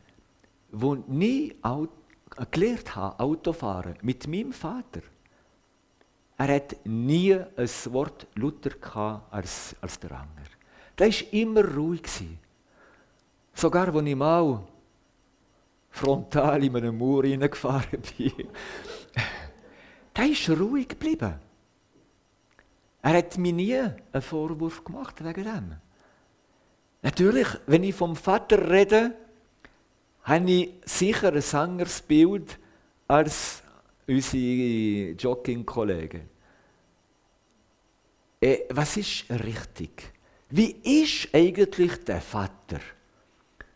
wo 0.72 0.96
ich 0.96 1.56
gelernt 2.52 2.96
habe, 2.96 3.20
Autofahren 3.20 3.96
mit 4.02 4.28
meinem 4.28 4.54
Vater, 4.54 5.02
er 6.38 6.56
hat 6.56 6.76
nie 6.86 7.34
ein 7.34 7.70
Wort 7.90 8.28
lauter 8.36 9.24
als, 9.32 9.76
als 9.82 10.00
der 10.00 10.12
andere. 10.12 10.54
Der 10.98 11.08
war 11.08 11.34
immer 11.34 11.76
ruhig. 11.76 12.04
Sogar 13.54 13.94
als 13.94 14.08
ich 14.08 14.16
mal 14.16 14.64
frontal 15.90 16.64
in 16.64 16.76
einem 16.76 16.98
Mauer 16.98 17.24
hineingefahren 17.24 18.02
bin. 18.18 18.34
der 20.18 20.26
ist 20.28 20.50
ruhig 20.50 20.90
geblieben. 20.90 21.40
Er 23.04 23.18
hat 23.18 23.38
mir 23.38 23.52
nie 23.52 23.78
einen 23.78 24.22
Vorwurf 24.22 24.84
gemacht 24.84 25.24
wegen 25.24 25.44
dem. 25.44 25.76
Natürlich, 27.02 27.48
wenn 27.68 27.84
ich 27.84 27.94
vom 27.94 28.16
Vater 28.16 28.70
rede, 28.72 29.14
habe 30.24 30.50
ich 30.50 30.70
sicher 30.86 31.34
ein 31.34 31.60
anderes 31.60 32.02
Bild 32.02 32.58
als 33.06 33.62
unsere 34.08 35.12
Jogging-Kollegen. 35.20 36.30
Äh, 38.40 38.60
was 38.70 38.96
ist 38.96 39.26
richtig? 39.30 40.14
Wie 40.50 40.72
ist 41.02 41.28
eigentlich 41.34 42.06
der 42.06 42.22
Vater? 42.22 42.80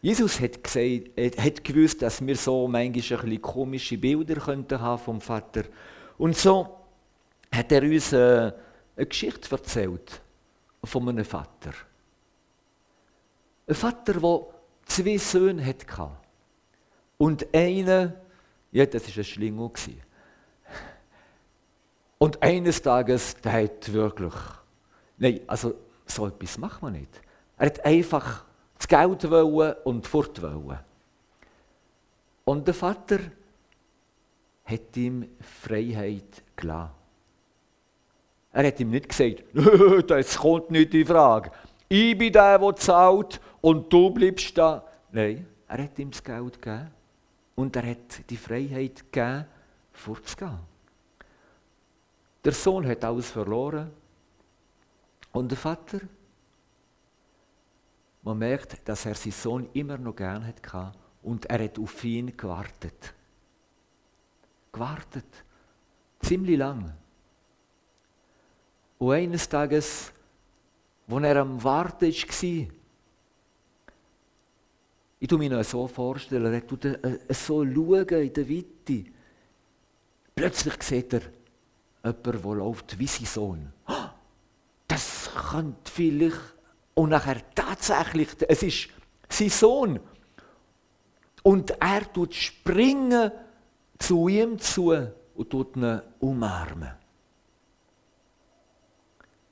Jesus 0.01 0.39
hat, 0.39 0.63
gesagt, 0.63 1.37
hat 1.37 1.63
gewusst, 1.65 2.01
dass 2.01 2.25
wir 2.25 2.35
so 2.37 2.65
manchmal 2.69 3.19
ein 3.19 3.41
komische 3.41 3.97
Bilder 3.97 4.35
könnten 4.35 4.79
haben 4.79 5.03
vom 5.03 5.19
Vater. 5.19 5.63
Und 6.17 6.37
so 6.37 6.77
hat 7.51 7.73
er 7.73 7.81
uns 7.81 8.13
äh, 8.13 8.53
eine 8.97 9.05
Geschichte 9.05 9.49
erzählt 9.55 10.21
von 10.83 11.07
einem 11.07 11.23
Vater. 11.23 11.71
Ein 13.67 13.75
Vater, 13.75 14.13
der 14.13 14.39
zwei 14.85 15.17
Söhne 15.17 15.65
hatte. 15.65 16.11
Und 17.17 17.53
einer, 17.53 18.13
ja, 18.71 18.85
das 18.85 19.07
war 19.07 19.17
ein 19.17 19.23
Schlingel. 19.23 19.71
Und 22.17 22.41
eines 22.41 22.81
Tages, 22.81 23.35
der 23.35 23.51
hat 23.51 23.93
wirklich, 23.93 24.33
nein, 25.17 25.41
also 25.45 25.75
so 26.05 26.27
etwas 26.27 26.57
macht 26.57 26.81
man 26.81 26.93
nicht. 26.93 27.21
Er 27.57 27.67
hat 27.67 27.85
einfach 27.85 28.45
das 28.77 28.87
Geld 28.87 29.25
und 29.25 30.07
fort 30.07 30.41
wollen. 30.41 30.79
Und 32.45 32.65
der 32.67 32.73
Vater 32.73 33.19
hat 34.65 34.97
ihm 34.97 35.29
Freiheit 35.61 36.43
gelassen. 36.55 36.96
Er 38.57 38.65
hat 38.65 38.79
ihm 38.79 38.89
nicht 38.89 39.07
gesagt, 39.07 39.43
das 40.09 40.35
kommt 40.35 40.71
nicht 40.71 40.91
in 40.95 41.05
Frage. 41.05 41.51
Ich 41.87 42.17
bin 42.17 42.33
der, 42.33 42.57
der 42.57 42.75
zahlt 42.75 43.39
und 43.61 43.93
du 43.93 44.09
bleibst 44.09 44.57
da. 44.57 44.83
Nein, 45.11 45.45
er 45.67 45.83
hat 45.83 45.99
ihm 45.99 46.09
das 46.09 46.23
Geld 46.23 46.59
gegeben 46.59 46.89
und 47.53 47.75
er 47.75 47.91
hat 47.91 48.27
die 48.27 48.35
Freiheit 48.35 49.11
gegeben, 49.11 49.45
fortzugehen. 49.91 50.57
Der 52.43 52.51
Sohn 52.51 52.87
hat 52.87 53.05
alles 53.05 53.29
verloren 53.29 53.91
und 55.33 55.51
der 55.51 55.57
Vater, 55.59 55.99
man 58.23 58.39
merkt, 58.39 58.89
dass 58.89 59.05
er 59.05 59.13
seinen 59.13 59.33
Sohn 59.33 59.69
immer 59.73 59.99
noch 59.99 60.15
gern 60.15 60.47
hatte 60.47 60.93
und 61.21 61.45
er 61.45 61.63
hat 61.63 61.77
auf 61.77 62.03
ihn 62.03 62.35
gewartet. 62.35 63.13
Gewartet. 64.71 65.45
Ziemlich 66.21 66.57
lang. 66.57 66.91
Und 68.97 69.11
eines 69.11 69.47
Tages, 69.47 70.11
als 71.07 71.23
er 71.23 71.37
am 71.37 71.63
Warten 71.63 72.11
war, 72.11 72.67
ich 75.19 75.27
tue 75.27 75.39
mir 75.39 75.63
so 75.63 75.87
vorstellen, 75.87 76.53
er 76.53 77.03
äh, 77.03 77.33
so 77.33 77.65
schauen 77.65 78.07
in 78.09 78.33
der 78.33 78.49
Weite. 78.49 79.05
Plötzlich 80.35 80.83
sieht 80.83 81.13
er 81.13 81.21
jemanden, 82.03 82.43
der 82.43 82.55
läuft 82.55 82.99
wie 82.99 83.07
sein 83.07 83.25
Sohn. 83.25 83.73
Das 84.87 85.29
könnte 85.51 85.91
vielleicht, 85.91 86.55
und 86.93 87.09
nachher 87.09 87.41
tatsächlich, 87.53 88.29
es 88.47 88.63
ist 88.63 88.89
sein 89.29 89.49
Sohn. 89.49 89.99
Und 91.43 91.71
er 91.81 92.13
tut 92.13 92.35
springen 92.35 93.31
zu 93.97 94.27
ihm 94.27 94.59
zu 94.59 94.93
und 95.35 95.49
tut 95.49 95.75
ihn 95.75 96.01
umarmen. 96.19 96.91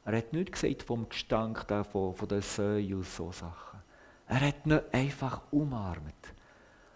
Er 0.06 0.18
hat 0.18 0.34
nicht 0.34 0.52
gesagt 0.52 0.84
vom 0.84 1.10
Gestank 1.10 1.68
davon, 1.68 2.14
von 2.14 2.28
der 2.28 2.42
Säue 2.42 2.96
und 2.96 3.08
so 3.08 3.32
Sachen. 3.32 3.80
Er 4.28 4.40
hat 4.40 4.66
ihn 4.66 4.80
einfach 4.92 5.42
umarmt. 5.52 6.14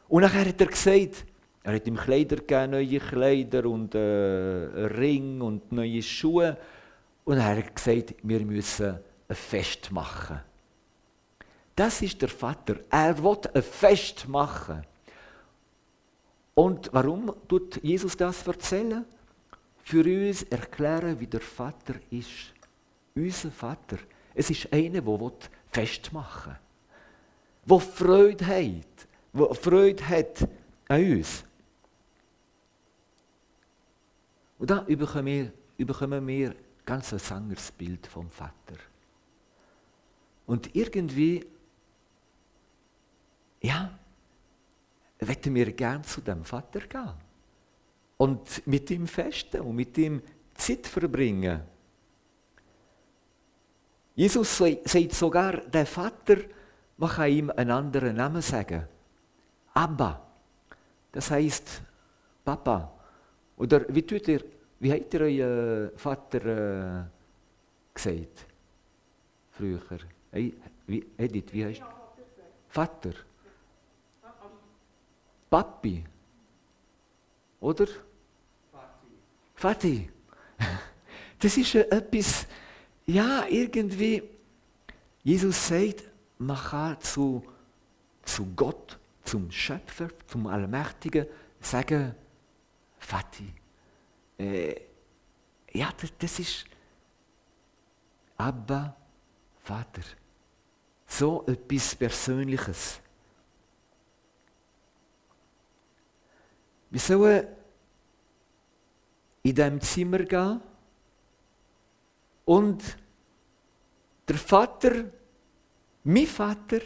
Und 0.08 0.22
nachher 0.22 0.48
hat 0.48 0.62
er 0.62 0.68
gesagt, 0.68 1.26
er 1.64 1.74
hat 1.74 1.88
ihm 1.88 1.98
Kleider 1.98 2.38
gegeben, 2.38 2.72
neue 2.72 3.00
Kleider 3.00 3.66
und 3.66 3.94
äh, 3.96 4.00
Ring 4.00 5.42
und 5.42 5.72
neue 5.72 6.02
Schuhe. 6.04 6.56
Und 7.26 7.38
er 7.38 7.58
hat 7.58 7.76
gesagt, 7.76 8.16
wir 8.22 8.40
müssen 8.42 9.00
ein 9.28 9.36
Fest 9.36 9.92
machen. 9.92 10.40
Das 11.76 12.02
ist 12.02 12.22
der 12.22 12.30
Vater. 12.30 12.76
Er 12.90 13.24
will 13.24 13.38
ein 13.54 13.64
Fest 13.64 14.28
machen. 14.28 14.84
Und 16.54 16.90
warum 16.92 17.34
tut 17.48 17.82
Jesus 17.84 18.18
das 18.18 18.46
erzählen? 18.46 19.06
Für 19.84 20.04
uns 20.04 20.44
erklären, 20.44 21.20
wie 21.20 21.28
der 21.28 21.42
Vater 21.42 21.96
ist. 22.12 22.54
Unser 23.16 23.52
Vater. 23.52 23.98
Es 24.34 24.50
ist 24.50 24.72
einer, 24.72 25.02
der 25.02 25.32
Fest 25.72 26.14
machen 26.14 26.56
will. 27.66 27.78
Der 27.78 27.80
Freude 27.80 28.48
hat. 28.48 29.08
Der 29.34 29.56
Freude 29.56 30.08
hat 30.08 30.48
an 30.88 31.12
uns. 31.12 31.44
Und 34.58 34.70
dann 34.70 34.86
bekommen 34.86 35.26
wir, 35.26 35.86
bekommen 35.86 36.28
wir 36.28 36.56
ganz 36.86 37.14
ein 37.14 37.38
anderes 37.38 37.72
Bild 37.72 38.08
vom 38.08 38.30
Vater. 38.30 38.76
Und 40.46 40.76
irgendwie, 40.76 41.46
ja, 43.62 43.98
möchten 45.22 45.54
wir 45.54 45.72
gern 45.72 46.04
zu 46.04 46.22
dem 46.22 46.44
Vater 46.44 46.82
gehen. 46.82 47.14
Und 48.18 48.68
mit 48.68 48.90
ihm 48.90 49.08
festen 49.08 49.62
und 49.62 49.76
mit 49.76 49.98
ihm 49.98 50.22
Zeit 50.56 50.88
verbringen. 50.88 51.62
Jesus 54.16 54.58
sagt 54.58 55.14
sogar, 55.14 55.58
der 55.58 55.86
Vater, 55.86 56.38
man 56.98 57.10
kann 57.10 57.32
ihm 57.32 57.50
einen 57.52 57.72
anderen 57.72 58.16
Namen 58.16 58.42
sagen. 58.42 58.86
Abba. 59.74 60.22
Das 61.12 61.32
heißt 61.32 61.82
Papa. 62.44 62.92
Oder 63.58 63.86
wie 63.90 64.02
tut 64.04 64.28
ihr, 64.28 64.44
wie 64.80 64.92
hat 64.92 65.14
ihr 65.14 65.22
euer 65.22 65.92
Vater 65.96 66.46
äh, 66.46 67.04
gesagt? 67.94 68.46
Früher. 69.52 69.80
Hey, 70.32 70.54
wie, 70.88 71.06
Edith, 71.18 71.52
wie 71.52 71.66
heißt 71.66 71.84
Vater? 72.68 73.14
Papi. 75.50 76.04
Oder? 77.60 77.88
Vati. 79.56 80.10
Das 81.42 81.56
ist 81.56 81.74
etwas, 81.74 82.46
ja, 83.10 83.46
irgendwie, 83.50 84.24
Jesus 85.24 85.68
sagt, 85.68 86.04
kann 86.38 87.02
zu, 87.02 87.44
zu 88.24 88.46
Gott, 88.56 89.00
zum 89.24 89.50
Schöpfer, 89.52 90.10
zum 90.28 90.48
Allmächtigen 90.48 91.26
sagen, 91.60 92.16
Vati. 93.00 93.54
Äh, 94.38 94.76
ja, 95.74 95.92
das, 96.00 96.12
das 96.20 96.40
ist 96.40 96.66
Abba, 98.38 98.96
Vater. 99.64 100.04
So 101.08 101.46
etwas 101.48 101.96
Persönliches. 101.96 103.00
Wir 106.92 107.00
sollen 107.00 107.48
in 109.42 109.56
diesem 109.56 109.82
Zimmer 109.82 110.20
gehen 110.20 110.62
und 112.50 112.82
der 114.28 114.38
Vater, 114.38 115.06
mein 116.04 116.26
Vater, 116.26 116.80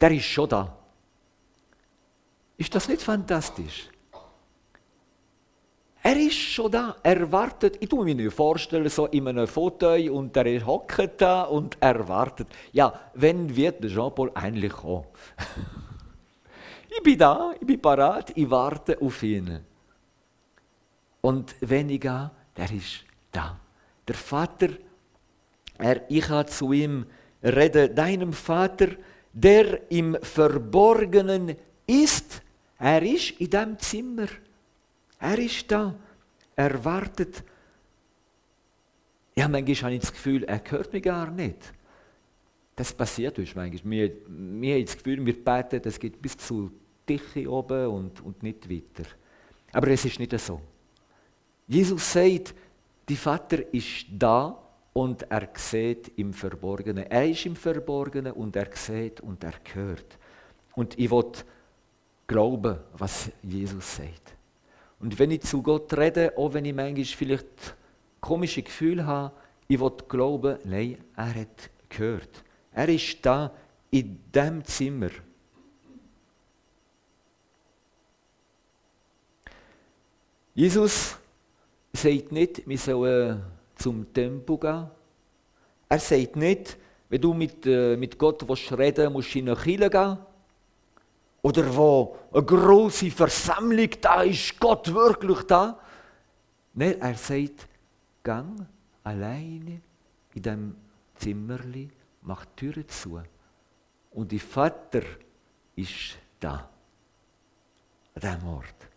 der 0.00 0.10
ist 0.10 0.24
schon 0.24 0.48
da. 0.48 0.76
Ist 2.56 2.74
das 2.74 2.88
nicht 2.88 3.02
fantastisch? 3.02 3.88
Er 6.02 6.16
ist 6.16 6.34
schon 6.34 6.72
da, 6.72 6.96
er 7.04 7.30
wartet. 7.30 7.76
Ich 7.80 7.88
tue 7.88 8.04
mir 8.04 8.16
nicht 8.16 8.32
vorstellen, 8.32 8.88
so 8.88 9.06
in 9.06 9.28
einem 9.28 9.46
Foto 9.46 9.94
und 9.94 10.36
er 10.36 10.66
hockt 10.66 11.20
da 11.20 11.42
und 11.42 11.76
er 11.78 12.08
wartet. 12.08 12.48
Ja, 12.72 12.92
wenn 13.14 13.54
wird 13.54 13.82
Jean-Paul 13.86 14.32
eigentlich 14.34 14.72
kommen? 14.72 15.06
ich 16.90 17.02
bin 17.04 17.16
da, 17.16 17.52
ich 17.60 17.66
bin 17.66 17.80
parat, 17.80 18.32
ich 18.34 18.50
warte 18.50 19.00
auf 19.00 19.22
ihn. 19.22 19.60
Und 21.20 21.54
wenn 21.60 21.90
ich 21.90 22.00
gehe, 22.00 22.30
der 22.56 22.72
ist 22.72 23.04
da. 23.30 23.56
Der 24.08 24.14
Vater, 24.16 24.68
er, 25.78 26.02
ich 26.10 26.28
habe 26.28 26.48
zu 26.48 26.72
ihm 26.72 27.06
rede, 27.42 27.88
deinem 27.88 28.32
Vater, 28.32 28.88
der 29.32 29.90
im 29.90 30.16
Verborgenen 30.22 31.56
ist, 31.86 32.42
er 32.78 33.02
ist 33.02 33.32
in 33.40 33.50
dem 33.50 33.78
Zimmer. 33.78 34.28
Er 35.18 35.38
ist 35.38 35.70
da. 35.70 35.94
Er 36.54 36.84
wartet. 36.84 37.42
Ja, 39.34 39.48
manchmal 39.48 39.76
habe 39.76 39.94
ich 39.94 40.00
das 40.00 40.12
Gefühl, 40.12 40.44
er 40.44 40.62
hört 40.68 40.92
mich 40.92 41.02
gar 41.02 41.30
nicht. 41.30 41.56
Das 42.74 42.92
passiert 42.92 43.38
uns 43.38 43.54
manchmal. 43.54 43.90
Wir, 43.90 44.12
wir 44.26 44.74
haben 44.74 44.84
das 44.84 44.96
Gefühl, 44.96 45.24
wir 45.24 45.44
beten, 45.44 45.80
das 45.82 45.98
geht 45.98 46.20
bis 46.20 46.36
zu 46.36 46.70
Tiche 47.06 47.50
oben 47.50 47.86
und, 47.86 48.20
und 48.20 48.42
nicht 48.42 48.68
weiter. 48.68 49.08
Aber 49.72 49.88
es 49.88 50.04
ist 50.04 50.18
nicht 50.18 50.38
so. 50.38 50.60
Jesus 51.68 52.12
sagt, 52.12 52.54
die 53.08 53.16
Vater 53.16 53.72
ist 53.72 54.06
da 54.10 54.65
und 54.96 55.30
er 55.30 55.50
sieht 55.56 56.10
im 56.16 56.32
Verborgenen. 56.32 57.04
Er 57.10 57.28
ist 57.28 57.44
im 57.44 57.54
Verborgenen 57.54 58.32
und 58.32 58.56
er 58.56 58.74
sieht 58.74 59.20
und 59.20 59.44
er 59.44 59.52
hört. 59.74 60.18
Und 60.74 60.98
ich 60.98 61.10
will 61.10 61.32
glauben, 62.26 62.78
was 62.94 63.30
Jesus 63.42 63.96
sagt. 63.96 64.34
Und 64.98 65.18
wenn 65.18 65.32
ich 65.32 65.42
zu 65.42 65.60
Gott 65.60 65.92
rede, 65.92 66.32
auch 66.38 66.54
wenn 66.54 66.64
ich 66.64 66.74
manchmal 66.74 67.04
vielleicht 67.04 67.76
komische 68.22 68.62
Gefühle 68.62 69.04
habe, 69.04 69.34
ich 69.68 69.78
will 69.78 69.92
glauben, 70.08 70.56
nein, 70.64 70.96
er 71.14 71.34
hat 71.34 71.70
gehört. 71.90 72.42
Er 72.72 72.88
ist 72.88 73.18
da 73.20 73.52
in 73.90 74.18
dem 74.34 74.64
Zimmer. 74.64 75.10
Jesus 80.54 81.18
sagt 81.92 82.32
nicht, 82.32 82.66
wir 82.66 82.78
sollen 82.78 83.55
zum 83.76 84.12
Tempel 84.12 84.58
gehen. 84.58 84.90
Er 85.88 85.98
sagt 85.98 86.36
nicht, 86.36 86.76
wenn 87.08 87.20
du 87.20 87.32
mit, 87.32 87.64
äh, 87.66 87.96
mit 87.96 88.18
Gott 88.18 88.46
willst 88.48 88.72
reden 88.76 89.12
musst 89.12 89.34
du 89.34 89.38
in 89.38 89.48
eine 89.48 89.56
Kirche 89.56 89.90
gehen. 89.90 90.18
Oder 91.42 91.76
wo 91.76 92.16
eine 92.32 92.42
große 92.42 93.10
Versammlung 93.10 93.90
da 94.00 94.22
ist, 94.22 94.58
Gott 94.58 94.92
wirklich 94.92 95.42
da. 95.42 95.78
Nein, 96.74 97.00
er 97.00 97.14
sagt, 97.14 97.68
gang 98.24 98.66
alleine 99.04 99.80
in 100.34 100.42
dem 100.42 100.76
Zimmerli, 101.14 101.88
mach 102.22 102.44
die 102.44 102.56
Türe 102.56 102.86
zu. 102.86 103.22
Und 104.10 104.32
die 104.32 104.40
Vater 104.40 105.02
ist 105.76 106.18
da. 106.40 106.68
An 108.14 108.20
diesem 108.20 108.48
Ort. 108.48 108.95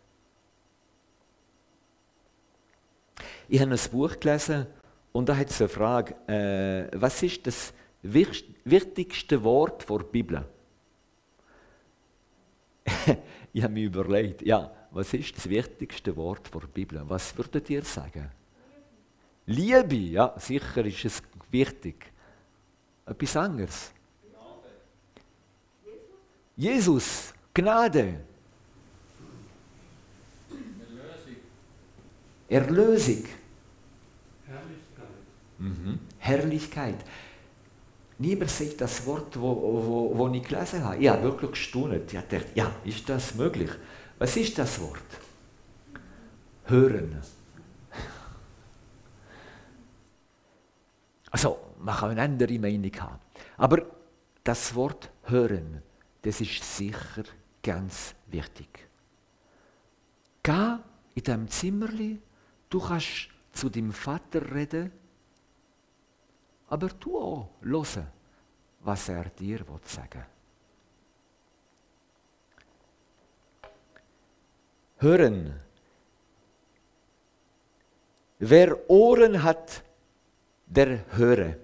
Ich 3.50 3.60
habe 3.60 3.72
ein 3.72 3.80
Buch 3.92 4.20
gelesen 4.20 4.68
und 5.12 5.28
da 5.28 5.36
hat 5.36 5.50
es 5.50 5.60
eine 5.60 5.70
Frage, 5.70 6.14
äh, 6.28 6.88
was 7.00 7.24
ist 7.24 7.48
das 7.48 7.74
wichtigste 8.04 9.44
Wort 9.44 9.90
der 9.90 10.00
Bibel? 10.00 10.46
ich 13.54 13.64
habe 13.64 13.74
mir 13.74 13.88
überlegt, 13.88 14.44
ja, 14.44 14.72
was 14.92 15.14
ist 15.16 15.36
das 15.36 15.50
wichtigste 15.50 16.16
Wort 16.16 16.54
der 16.54 16.68
Bibel? 16.68 17.02
Was 17.08 17.36
würdet 17.36 17.68
ihr 17.72 17.84
sagen? 17.84 18.30
Liebe, 19.48 19.96
ja, 19.96 20.36
sicher 20.38 20.86
ist 20.86 21.06
es 21.06 21.24
wichtig. 21.50 22.06
Etwas 23.04 23.36
anderes. 23.36 23.92
Jesus, 26.56 27.34
Gnade. 27.52 28.20
Erlösung. 30.50 31.36
Erlösung. 32.48 33.39
Herrlichkeit. 35.60 35.86
Mhm. 35.86 36.00
Herrlichkeit. 36.18 37.06
Niemand 38.18 38.52
sagt 38.52 38.82
das 38.82 39.06
Wort, 39.06 39.40
wo, 39.40 39.56
wo, 39.56 40.18
wo 40.18 40.28
ich 40.34 40.44
gelesen 40.44 40.84
habe. 40.84 40.98
Ich 40.98 41.08
habe 41.08 41.24
wirklich 41.24 41.52
gestaunt. 41.52 41.94
Ich 41.94 42.12
gedacht, 42.12 42.48
ja, 42.54 42.72
ist 42.84 43.08
das 43.08 43.36
möglich? 43.36 43.72
Was 44.18 44.36
ist 44.36 44.58
das 44.58 44.80
Wort? 44.82 45.02
Hören. 46.66 47.22
Also, 51.32 51.60
man 51.80 51.96
kann 51.96 52.12
eine 52.12 52.22
andere 52.24 52.60
Meinung 52.60 52.92
haben. 53.00 53.20
Aber 53.58 53.86
das 54.44 54.76
Wort 54.76 55.10
hören, 55.24 55.82
das 56.22 56.42
ist 56.42 56.62
sicher 56.76 57.24
ganz 57.64 58.16
wichtig. 58.28 58.90
Geh 60.44 60.76
in 61.16 61.24
deinem 61.24 61.48
Zimmerli, 61.48 62.20
du 62.70 62.80
kannst 62.80 63.30
zu 63.54 63.70
deinem 63.70 63.94
Vater 63.94 64.54
reden, 64.54 64.92
aber 66.70 66.90
du 66.90 67.20
auch 67.20 67.50
hören, 67.62 68.08
was 68.82 69.10
er 69.10 69.26
dir 69.26 69.66
sagen 69.84 70.10
will. 70.14 70.26
Hören. 75.02 75.60
Wer 78.40 78.90
Ohren 78.90 79.44
hat, 79.44 79.84
der 80.66 81.06
höre. 81.16 81.56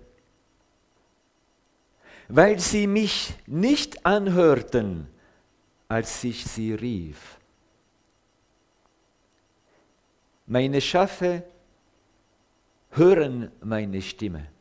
Weil 2.28 2.60
sie 2.60 2.88
mich 2.88 3.36
nicht 3.46 4.06
anhörten, 4.06 5.08
als 5.88 6.24
ich 6.24 6.44
sie 6.46 6.74
rief. 6.74 7.40
Meine 10.48 10.82
Schafe 10.82 11.44
hören 12.92 13.52
meine 13.62 14.02
Stimme. 14.02 14.55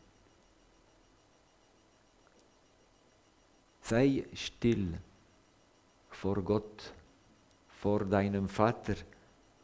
Sei 3.86 4.24
still 4.32 4.94
vor 6.08 6.42
Gott, 6.42 6.94
vor 7.82 8.06
deinem 8.06 8.48
Vater 8.48 8.94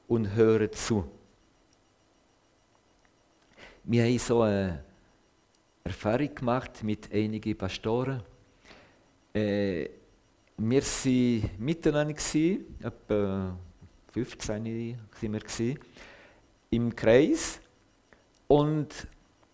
und 0.09 0.35
höre 0.35 0.71
zu. 0.73 1.11
Wir 3.85 4.05
haben 4.05 4.19
so 4.19 4.43
eine 4.43 4.85
Erfahrung 5.83 6.35
gemacht 6.35 6.85
mit 6.85 7.11
einigen 7.11 7.57
Pastoren. 7.57 8.23
Äh, 9.33 9.89
wir 10.59 10.83
waren 10.83 11.51
miteinander, 11.57 12.15
etwa 12.15 13.57
15 14.13 14.55
waren 14.55 14.65
wir, 14.67 15.77
im 16.69 16.95
Kreis. 16.95 17.59
Und 18.49 19.07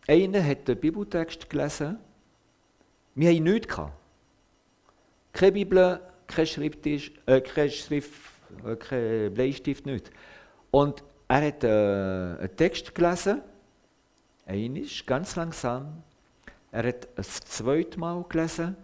einer 0.09 0.45
hat 0.45 0.67
den 0.67 0.81
Bibeltext 0.81 1.49
gelesen. 1.49 1.99
Wir 3.15 3.31
hatten 3.31 3.45
nichts. 3.45 3.69
Gehabt. 3.69 4.06
Keine 5.37 5.53
Bibel, 5.53 6.01
kein 6.27 6.46
Schreibtisch, 6.46 7.12
äh, 7.27 7.42
kein, 7.42 7.70
Schrift, 7.70 8.11
äh, 8.64 8.75
kein 8.75 9.35
Bleistift, 9.35 9.85
nichts. 9.85 10.11
Und 10.70 11.05
er 11.29 11.49
hat 11.49 11.62
äh, 11.62 11.68
einen 11.68 12.57
Text 12.57 12.94
gelesen, 12.94 13.42
einisch, 14.46 15.05
ganz 15.05 15.37
langsam. 15.37 16.03
Er 16.72 16.88
hat 16.88 17.09
ein 17.14 17.22
zweites 17.22 17.99
Mal 17.99 18.25
gelesen 18.27 18.77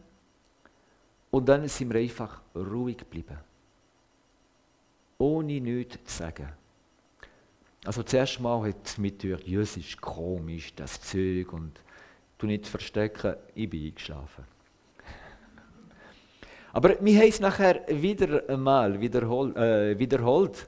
und 1.30 1.48
dann 1.48 1.66
sind 1.68 1.90
wir 1.90 1.98
einfach 1.98 2.42
ruhig 2.54 2.98
geblieben. 2.98 3.38
Ohne 5.16 5.58
nichts 5.58 6.04
zu 6.04 6.18
sagen. 6.18 6.50
Also 7.82 8.02
zuerst 8.02 8.40
mal 8.40 8.68
hat 8.68 8.76
es 8.84 8.96
gedacht, 8.96 9.48
ja, 9.48 9.60
es 9.60 9.78
ist 9.78 9.98
komisch, 10.02 10.74
das 10.74 11.00
Zeug 11.00 11.50
und 11.54 11.80
du 12.36 12.46
nicht 12.46 12.66
verstecken, 12.66 13.36
ich 13.54 13.70
bin 13.70 13.86
eingeschlafen. 13.86 14.44
Aber 16.72 16.96
wir 17.00 17.18
haben 17.18 17.28
es 17.28 17.40
nachher 17.40 17.82
wieder 17.88 18.48
einmal 18.48 18.98
wiederhol 19.00 19.56
äh, 19.56 19.98
wiederholt. 19.98 20.66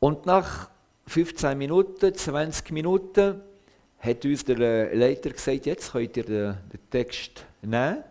Und 0.00 0.26
nach 0.26 0.68
15 1.06 1.56
Minuten, 1.56 2.14
20 2.14 2.70
Minuten 2.72 3.40
hat 3.98 4.24
uns 4.24 4.44
der 4.44 4.94
Leiter 4.94 5.30
gesagt, 5.30 5.64
jetzt 5.64 5.92
könnt 5.92 6.16
ihr 6.16 6.24
den, 6.24 6.56
den 6.72 6.90
Text 6.90 7.46
nehmen, 7.62 8.04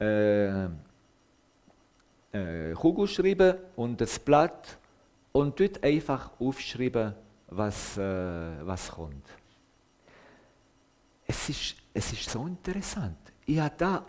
äh, 0.00 0.64
äh, 2.32 2.72
Kugel 2.74 3.08
schreiben 3.08 3.56
und 3.74 4.00
das 4.00 4.18
Blatt 4.18 4.78
und 5.32 5.58
dort 5.58 5.82
einfach 5.82 6.30
aufschreiben, 6.38 7.14
was, 7.48 7.98
äh, 7.98 8.00
was 8.62 8.92
kommt. 8.92 9.26
Es 11.26 11.48
ist, 11.48 11.74
es 11.92 12.12
ist 12.12 12.30
so 12.30 12.46
interessant. 12.46 13.16
Ich 13.46 13.58
habe 13.58 13.74
da 13.76 14.04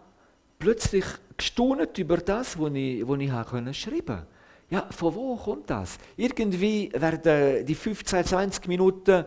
plötzlich 0.66 1.06
gestaunt 1.38 1.96
über 2.00 2.18
das, 2.18 2.60
was 2.60 2.74
ich, 2.74 3.08
was 3.08 3.20
ich 3.20 3.78
schreiben 3.78 4.06
konnte. 4.06 4.28
ja, 4.72 4.88
von 4.90 5.14
wo 5.14 5.36
kommt 5.36 5.70
das? 5.70 6.00
Irgendwie 6.18 6.92
werden 6.92 7.64
die 7.64 7.76
15, 7.76 8.26
20 8.26 8.68
Minuten, 8.68 9.26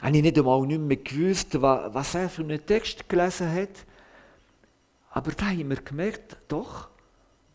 habe 0.00 0.16
ich 0.16 0.22
nicht 0.22 0.36
einmal 0.36 0.66
nicht 0.66 0.80
mehr 0.80 0.96
gewusst, 0.96 1.62
was 1.62 2.16
er 2.16 2.28
für 2.28 2.42
einen 2.42 2.66
Text 2.66 3.08
gelesen 3.08 3.54
hat. 3.54 3.68
Aber 5.10 5.30
da 5.30 5.50
haben 5.50 5.70
wir 5.70 5.76
gemerkt, 5.76 6.36
doch, 6.48 6.88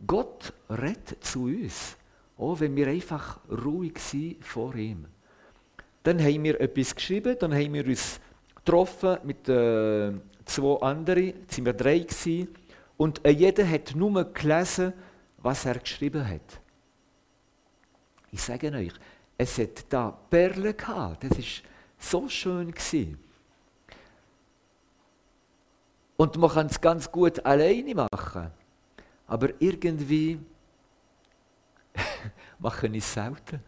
Gott 0.05 0.53
redet 0.69 1.21
zu 1.21 1.47
uns. 1.47 1.97
Auch 2.37 2.61
wenn 2.61 2.77
wir 2.77 2.87
einfach 2.87 3.41
ruhig 3.49 3.99
sind 3.99 4.45
vor 4.45 4.73
ihm. 4.75 5.05
Dann 6.01 6.21
haben 6.23 6.43
wir 6.45 6.61
etwas 6.61 6.95
geschrieben, 6.95 7.35
dann 7.37 7.53
haben 7.53 7.73
wir 7.73 7.85
uns 7.87 8.21
getroffen 8.55 9.17
mit 9.25 9.49
äh, 9.49 10.13
zwei 10.45 10.79
anderen, 10.79 11.25
jetzt 11.25 11.55
sind 11.55 11.65
wir 11.65 11.73
drei 11.73 11.99
gewesen, 11.99 12.47
und 12.97 13.23
äh, 13.25 13.29
jeder 13.29 13.69
hat 13.69 13.95
nur 13.95 14.33
gelesen, 14.33 14.93
was 15.37 15.65
er 15.65 15.79
geschrieben 15.79 16.27
hat. 16.27 16.59
Ich 18.31 18.41
sage 18.41 18.71
euch, 18.71 18.93
es 19.37 19.57
hat 19.59 19.85
da 19.89 20.11
Perlen 20.29 20.75
gehabt, 20.75 21.23
das 21.23 21.37
war 21.37 21.45
so 21.97 22.27
schön. 22.27 22.71
Gewesen. 22.71 23.19
Und 26.17 26.35
man 26.37 26.49
kann 26.49 26.67
es 26.67 26.81
ganz 26.81 27.11
gut 27.11 27.45
alleine 27.45 27.93
machen. 27.93 28.51
Aber 29.27 29.49
irgendwie 29.59 30.39
machen 32.59 32.93
ich 32.95 33.03
es 33.03 33.13
selten. 33.13 33.59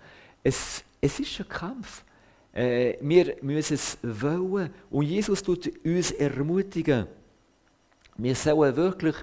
Es, 0.43 0.83
es 0.99 1.19
ist 1.19 1.39
ein 1.39 1.47
Kampf. 1.47 2.03
Äh, 2.51 2.97
wir 3.01 3.37
müssen 3.41 3.75
es 3.75 3.97
wollen. 4.01 4.73
Und 4.89 5.05
Jesus 5.05 5.43
tut 5.43 5.71
uns 5.85 6.11
ermutigen. 6.11 7.07
Wir 8.19 8.35
sollen 8.35 8.75
wirklich 8.75 9.15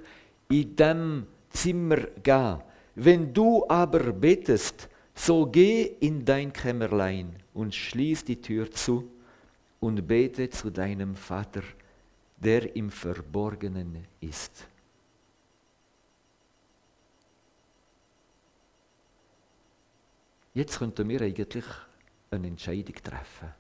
in 0.49 0.75
dem 0.75 1.27
Zimmer 1.51 1.99
gehen. 2.23 2.63
Wenn 2.95 3.33
du 3.33 3.67
aber 3.69 4.13
betest, 4.13 4.89
so 5.15 5.47
geh 5.47 5.97
in 6.01 6.25
dein 6.25 6.51
Kämmerlein 6.53 7.37
und 7.53 7.75
schließ 7.75 8.25
die 8.25 8.41
Tür 8.41 8.71
zu 8.71 9.11
und 9.81 10.07
bete 10.07 10.49
zu 10.49 10.71
deinem 10.71 11.15
Vater, 11.15 11.63
der 12.39 12.75
im 12.75 12.91
Verborgenen 12.91 14.07
ist. 14.21 14.67
Jetzt 20.55 20.79
könnten 20.79 21.07
wir 21.07 21.21
eigentlich 21.21 21.67
eine 22.31 22.47
Entscheidung 22.47 22.95
treffen. 22.95 23.53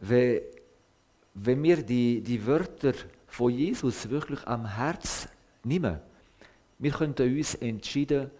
Wenn, 0.00 1.62
wir 1.62 1.82
die, 1.82 2.22
die 2.22 2.46
Wörter 2.46 2.94
von 3.36 3.52
Jesus 3.52 4.08
wirklich 4.08 4.46
am 4.46 4.64
Herz 4.64 5.28
nehmen, 5.62 6.00
wir 6.78 6.90
könnten 6.90 7.36
uns 7.36 7.54
entscheiden, 7.56 8.30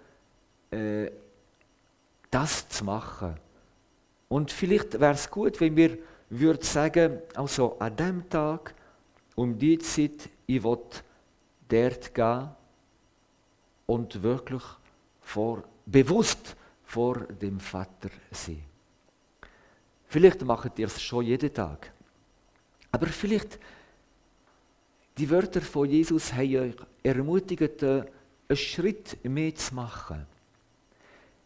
äh, 0.71 1.11
das 2.31 2.67
zu 2.71 2.83
machen. 2.83 3.35
Und 4.31 4.51
vielleicht 4.51 4.99
wäre 4.99 5.13
es 5.13 5.31
gut, 5.31 5.61
wenn 5.61 5.77
wir 5.77 5.99
würden 6.31 6.63
sagen, 6.63 7.19
also 7.35 7.79
an 7.79 7.95
dem 7.95 8.29
Tag, 8.31 8.75
um 9.35 9.59
die 9.59 9.77
Zeit, 9.79 10.31
ich 10.47 10.65
will 10.65 10.79
dort 11.69 12.15
gehen 12.15 12.49
und 13.85 14.23
wirklich 14.23 14.63
vor, 15.21 15.63
bewusst 15.85 16.57
vor 16.85 17.19
dem 17.19 17.61
Vater 17.61 18.09
sein. 18.31 18.63
Vielleicht 20.09 20.43
macht 20.43 20.79
ihr 20.79 20.87
es 20.87 21.03
schon 21.03 21.27
jeden 21.27 21.53
Tag. 21.53 21.93
Aber 22.91 23.09
vielleicht 23.09 23.59
die 25.17 25.31
Wörter 25.31 25.63
von 25.63 25.89
Jesus 25.89 26.33
haben 26.33 26.57
euch 26.57 26.77
ermutigt, 27.03 27.83
einen 27.83 28.07
Schritt 28.53 29.25
mehr 29.25 29.55
zu 29.55 29.75
machen. 29.75 30.27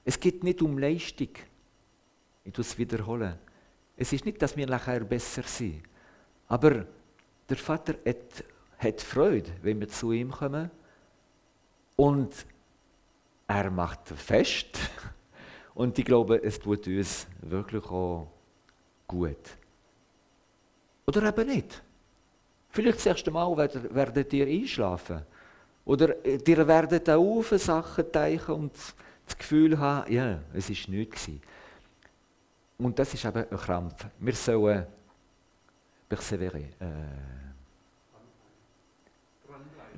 Es 0.04 0.18
geht 0.18 0.42
nicht 0.42 0.60
um 0.62 0.76
Leistung. 0.78 1.28
Ich 2.44 2.52
tue 2.52 2.62
es 2.62 2.76
wiederholen. 2.76 3.38
Es 3.96 4.12
ist 4.12 4.24
nicht, 4.24 4.40
dass 4.42 4.56
wir 4.56 4.66
nachher 4.66 5.00
besser 5.00 5.42
sind. 5.42 5.82
Aber 6.48 6.84
der 7.48 7.56
Vater 7.56 7.94
hat, 8.04 8.44
hat 8.78 9.00
Freude, 9.00 9.50
wenn 9.62 9.78
wir 9.78 9.88
zu 9.88 10.12
ihm 10.12 10.30
kommen. 10.30 10.70
Und 11.96 12.46
er 13.46 13.70
macht 13.70 14.08
fest. 14.08 14.78
Und 15.74 15.98
ich 15.98 16.04
glaube, 16.04 16.42
es 16.42 16.58
tut 16.58 16.86
uns 16.86 17.26
wirklich 17.42 17.84
auch 17.84 18.32
gut. 19.06 19.58
Oder 21.06 21.28
eben 21.28 21.48
nicht. 21.48 21.82
Vielleicht 22.70 22.98
das 22.98 23.06
erste 23.06 23.30
Mal 23.30 23.56
werdet, 23.56 24.32
ihr 24.32 24.46
einschlafen. 24.46 25.22
Oder 25.84 26.24
ihr 26.24 26.68
werdet 26.68 27.08
auch 27.10 27.38
auf 27.38 27.48
Sachen 27.50 28.12
teichen 28.12 28.54
und 28.54 28.72
das 29.26 29.36
Gefühl 29.36 29.78
haben, 29.78 30.12
ja, 30.12 30.38
es 30.52 30.70
war 30.70 30.94
nichts. 30.94 31.30
Und 32.78 32.98
das 32.98 33.14
ist 33.14 33.24
eben 33.24 33.44
ein 33.50 33.56
Krampf. 33.56 34.06
Wir 34.18 34.34
sollen 34.34 34.86
persevere, 36.08 36.58
äh, 36.58 36.64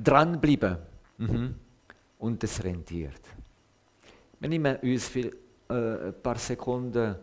dranbleiben. 0.03 0.79
Mhm. 1.19 1.55
Und 2.19 2.45
es 2.45 2.63
rentiert. 2.63 3.21
Wir 4.39 4.49
nehmen 4.49 4.77
uns 4.77 5.09
für 5.09 5.31
äh, 5.69 6.09
ein 6.09 6.15
paar 6.23 6.39
Sekunden 6.39 7.17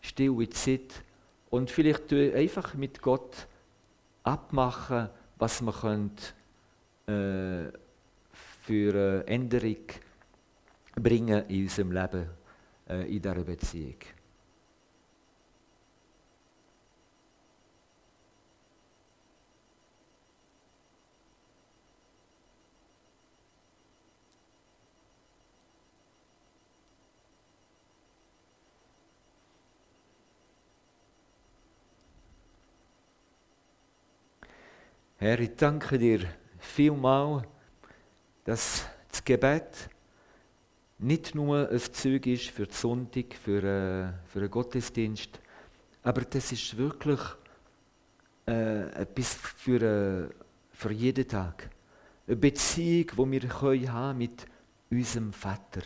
stille 0.00 0.48
Zeit 0.50 1.02
und 1.50 1.70
vielleicht 1.70 2.12
einfach 2.12 2.74
mit 2.74 3.00
Gott 3.00 3.46
abmachen, 4.24 5.08
was 5.38 5.60
wir 5.62 5.72
können, 5.72 6.16
äh, 7.06 7.70
für 8.62 8.94
eine 8.94 9.26
Änderung 9.26 9.86
bringen 10.96 11.44
in 11.48 11.62
unserem 11.64 11.92
Leben, 11.92 12.26
äh, 12.88 13.02
in 13.02 13.22
dieser 13.22 13.44
Beziehung. 13.44 13.96
Herr, 35.24 35.40
ich 35.40 35.56
danke 35.56 35.98
dir 35.98 36.20
vielmal, 36.58 37.48
dass 38.44 38.84
das 39.10 39.24
Gebet 39.24 39.88
nicht 40.98 41.34
nur 41.34 41.66
ein 41.70 41.80
Zeug 41.80 42.26
ist 42.26 42.50
für 42.50 42.66
die 42.66 42.74
Sonntag, 42.74 43.34
für, 43.42 43.56
äh, 43.56 44.28
für 44.28 44.40
einen 44.40 44.50
Gottesdienst, 44.50 45.40
aber 46.02 46.20
das 46.26 46.52
ist 46.52 46.76
wirklich 46.76 47.20
äh, 48.46 48.82
etwas 49.00 49.32
für, 49.32 49.80
äh, 49.80 50.28
für 50.72 50.92
jeden 50.92 51.26
Tag. 51.26 51.70
Eine 52.26 52.36
Beziehung, 52.36 53.06
die 53.16 53.40
wir 53.40 53.48
können 53.48 53.92
haben 53.94 54.18
mit 54.18 54.44
unserem 54.90 55.32
Vater. 55.32 55.84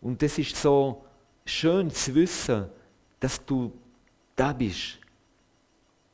Und 0.00 0.22
das 0.22 0.38
ist 0.38 0.56
so 0.56 1.04
schön 1.44 1.90
zu 1.90 2.14
wissen, 2.14 2.70
dass 3.20 3.44
du 3.44 3.78
da 4.34 4.54
bist 4.54 5.05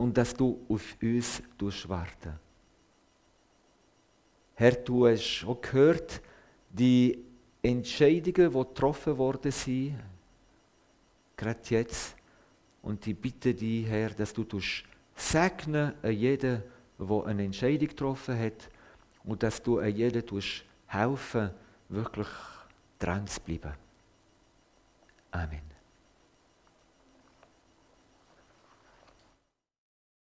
und 0.03 0.19
dass 0.19 0.35
du 0.35 0.59
auf 0.69 0.97
uns 1.01 1.89
warten 1.89 2.33
Herr, 4.55 4.73
du 4.73 5.07
hast 5.07 5.45
auch 5.47 5.61
gehört, 5.61 6.21
die 6.69 7.25
Entscheidungen, 7.63 8.53
die 8.53 8.59
getroffen 8.59 9.17
worden 9.17 9.51
sind, 9.51 9.95
gerade 11.37 11.61
jetzt. 11.69 12.17
Und 12.83 13.07
ich 13.07 13.17
bitte 13.17 13.55
dich, 13.55 13.87
Herr, 13.87 14.11
dass 14.11 14.33
du 14.33 14.45
segnen 15.15 15.95
an 16.03 16.13
jeden, 16.13 16.63
der 16.99 17.25
eine 17.25 17.45
Entscheidung 17.45 17.89
getroffen 17.89 18.39
hat 18.39 18.69
und 19.25 19.43
dass 19.43 19.63
du 19.63 19.79
an 19.79 19.95
jeden 19.95 20.23
helfen, 20.87 21.51
wirklich 21.89 22.29
dran 22.99 23.27
zu 23.27 23.41
bleiben. 23.41 23.73
Amen. 25.31 25.72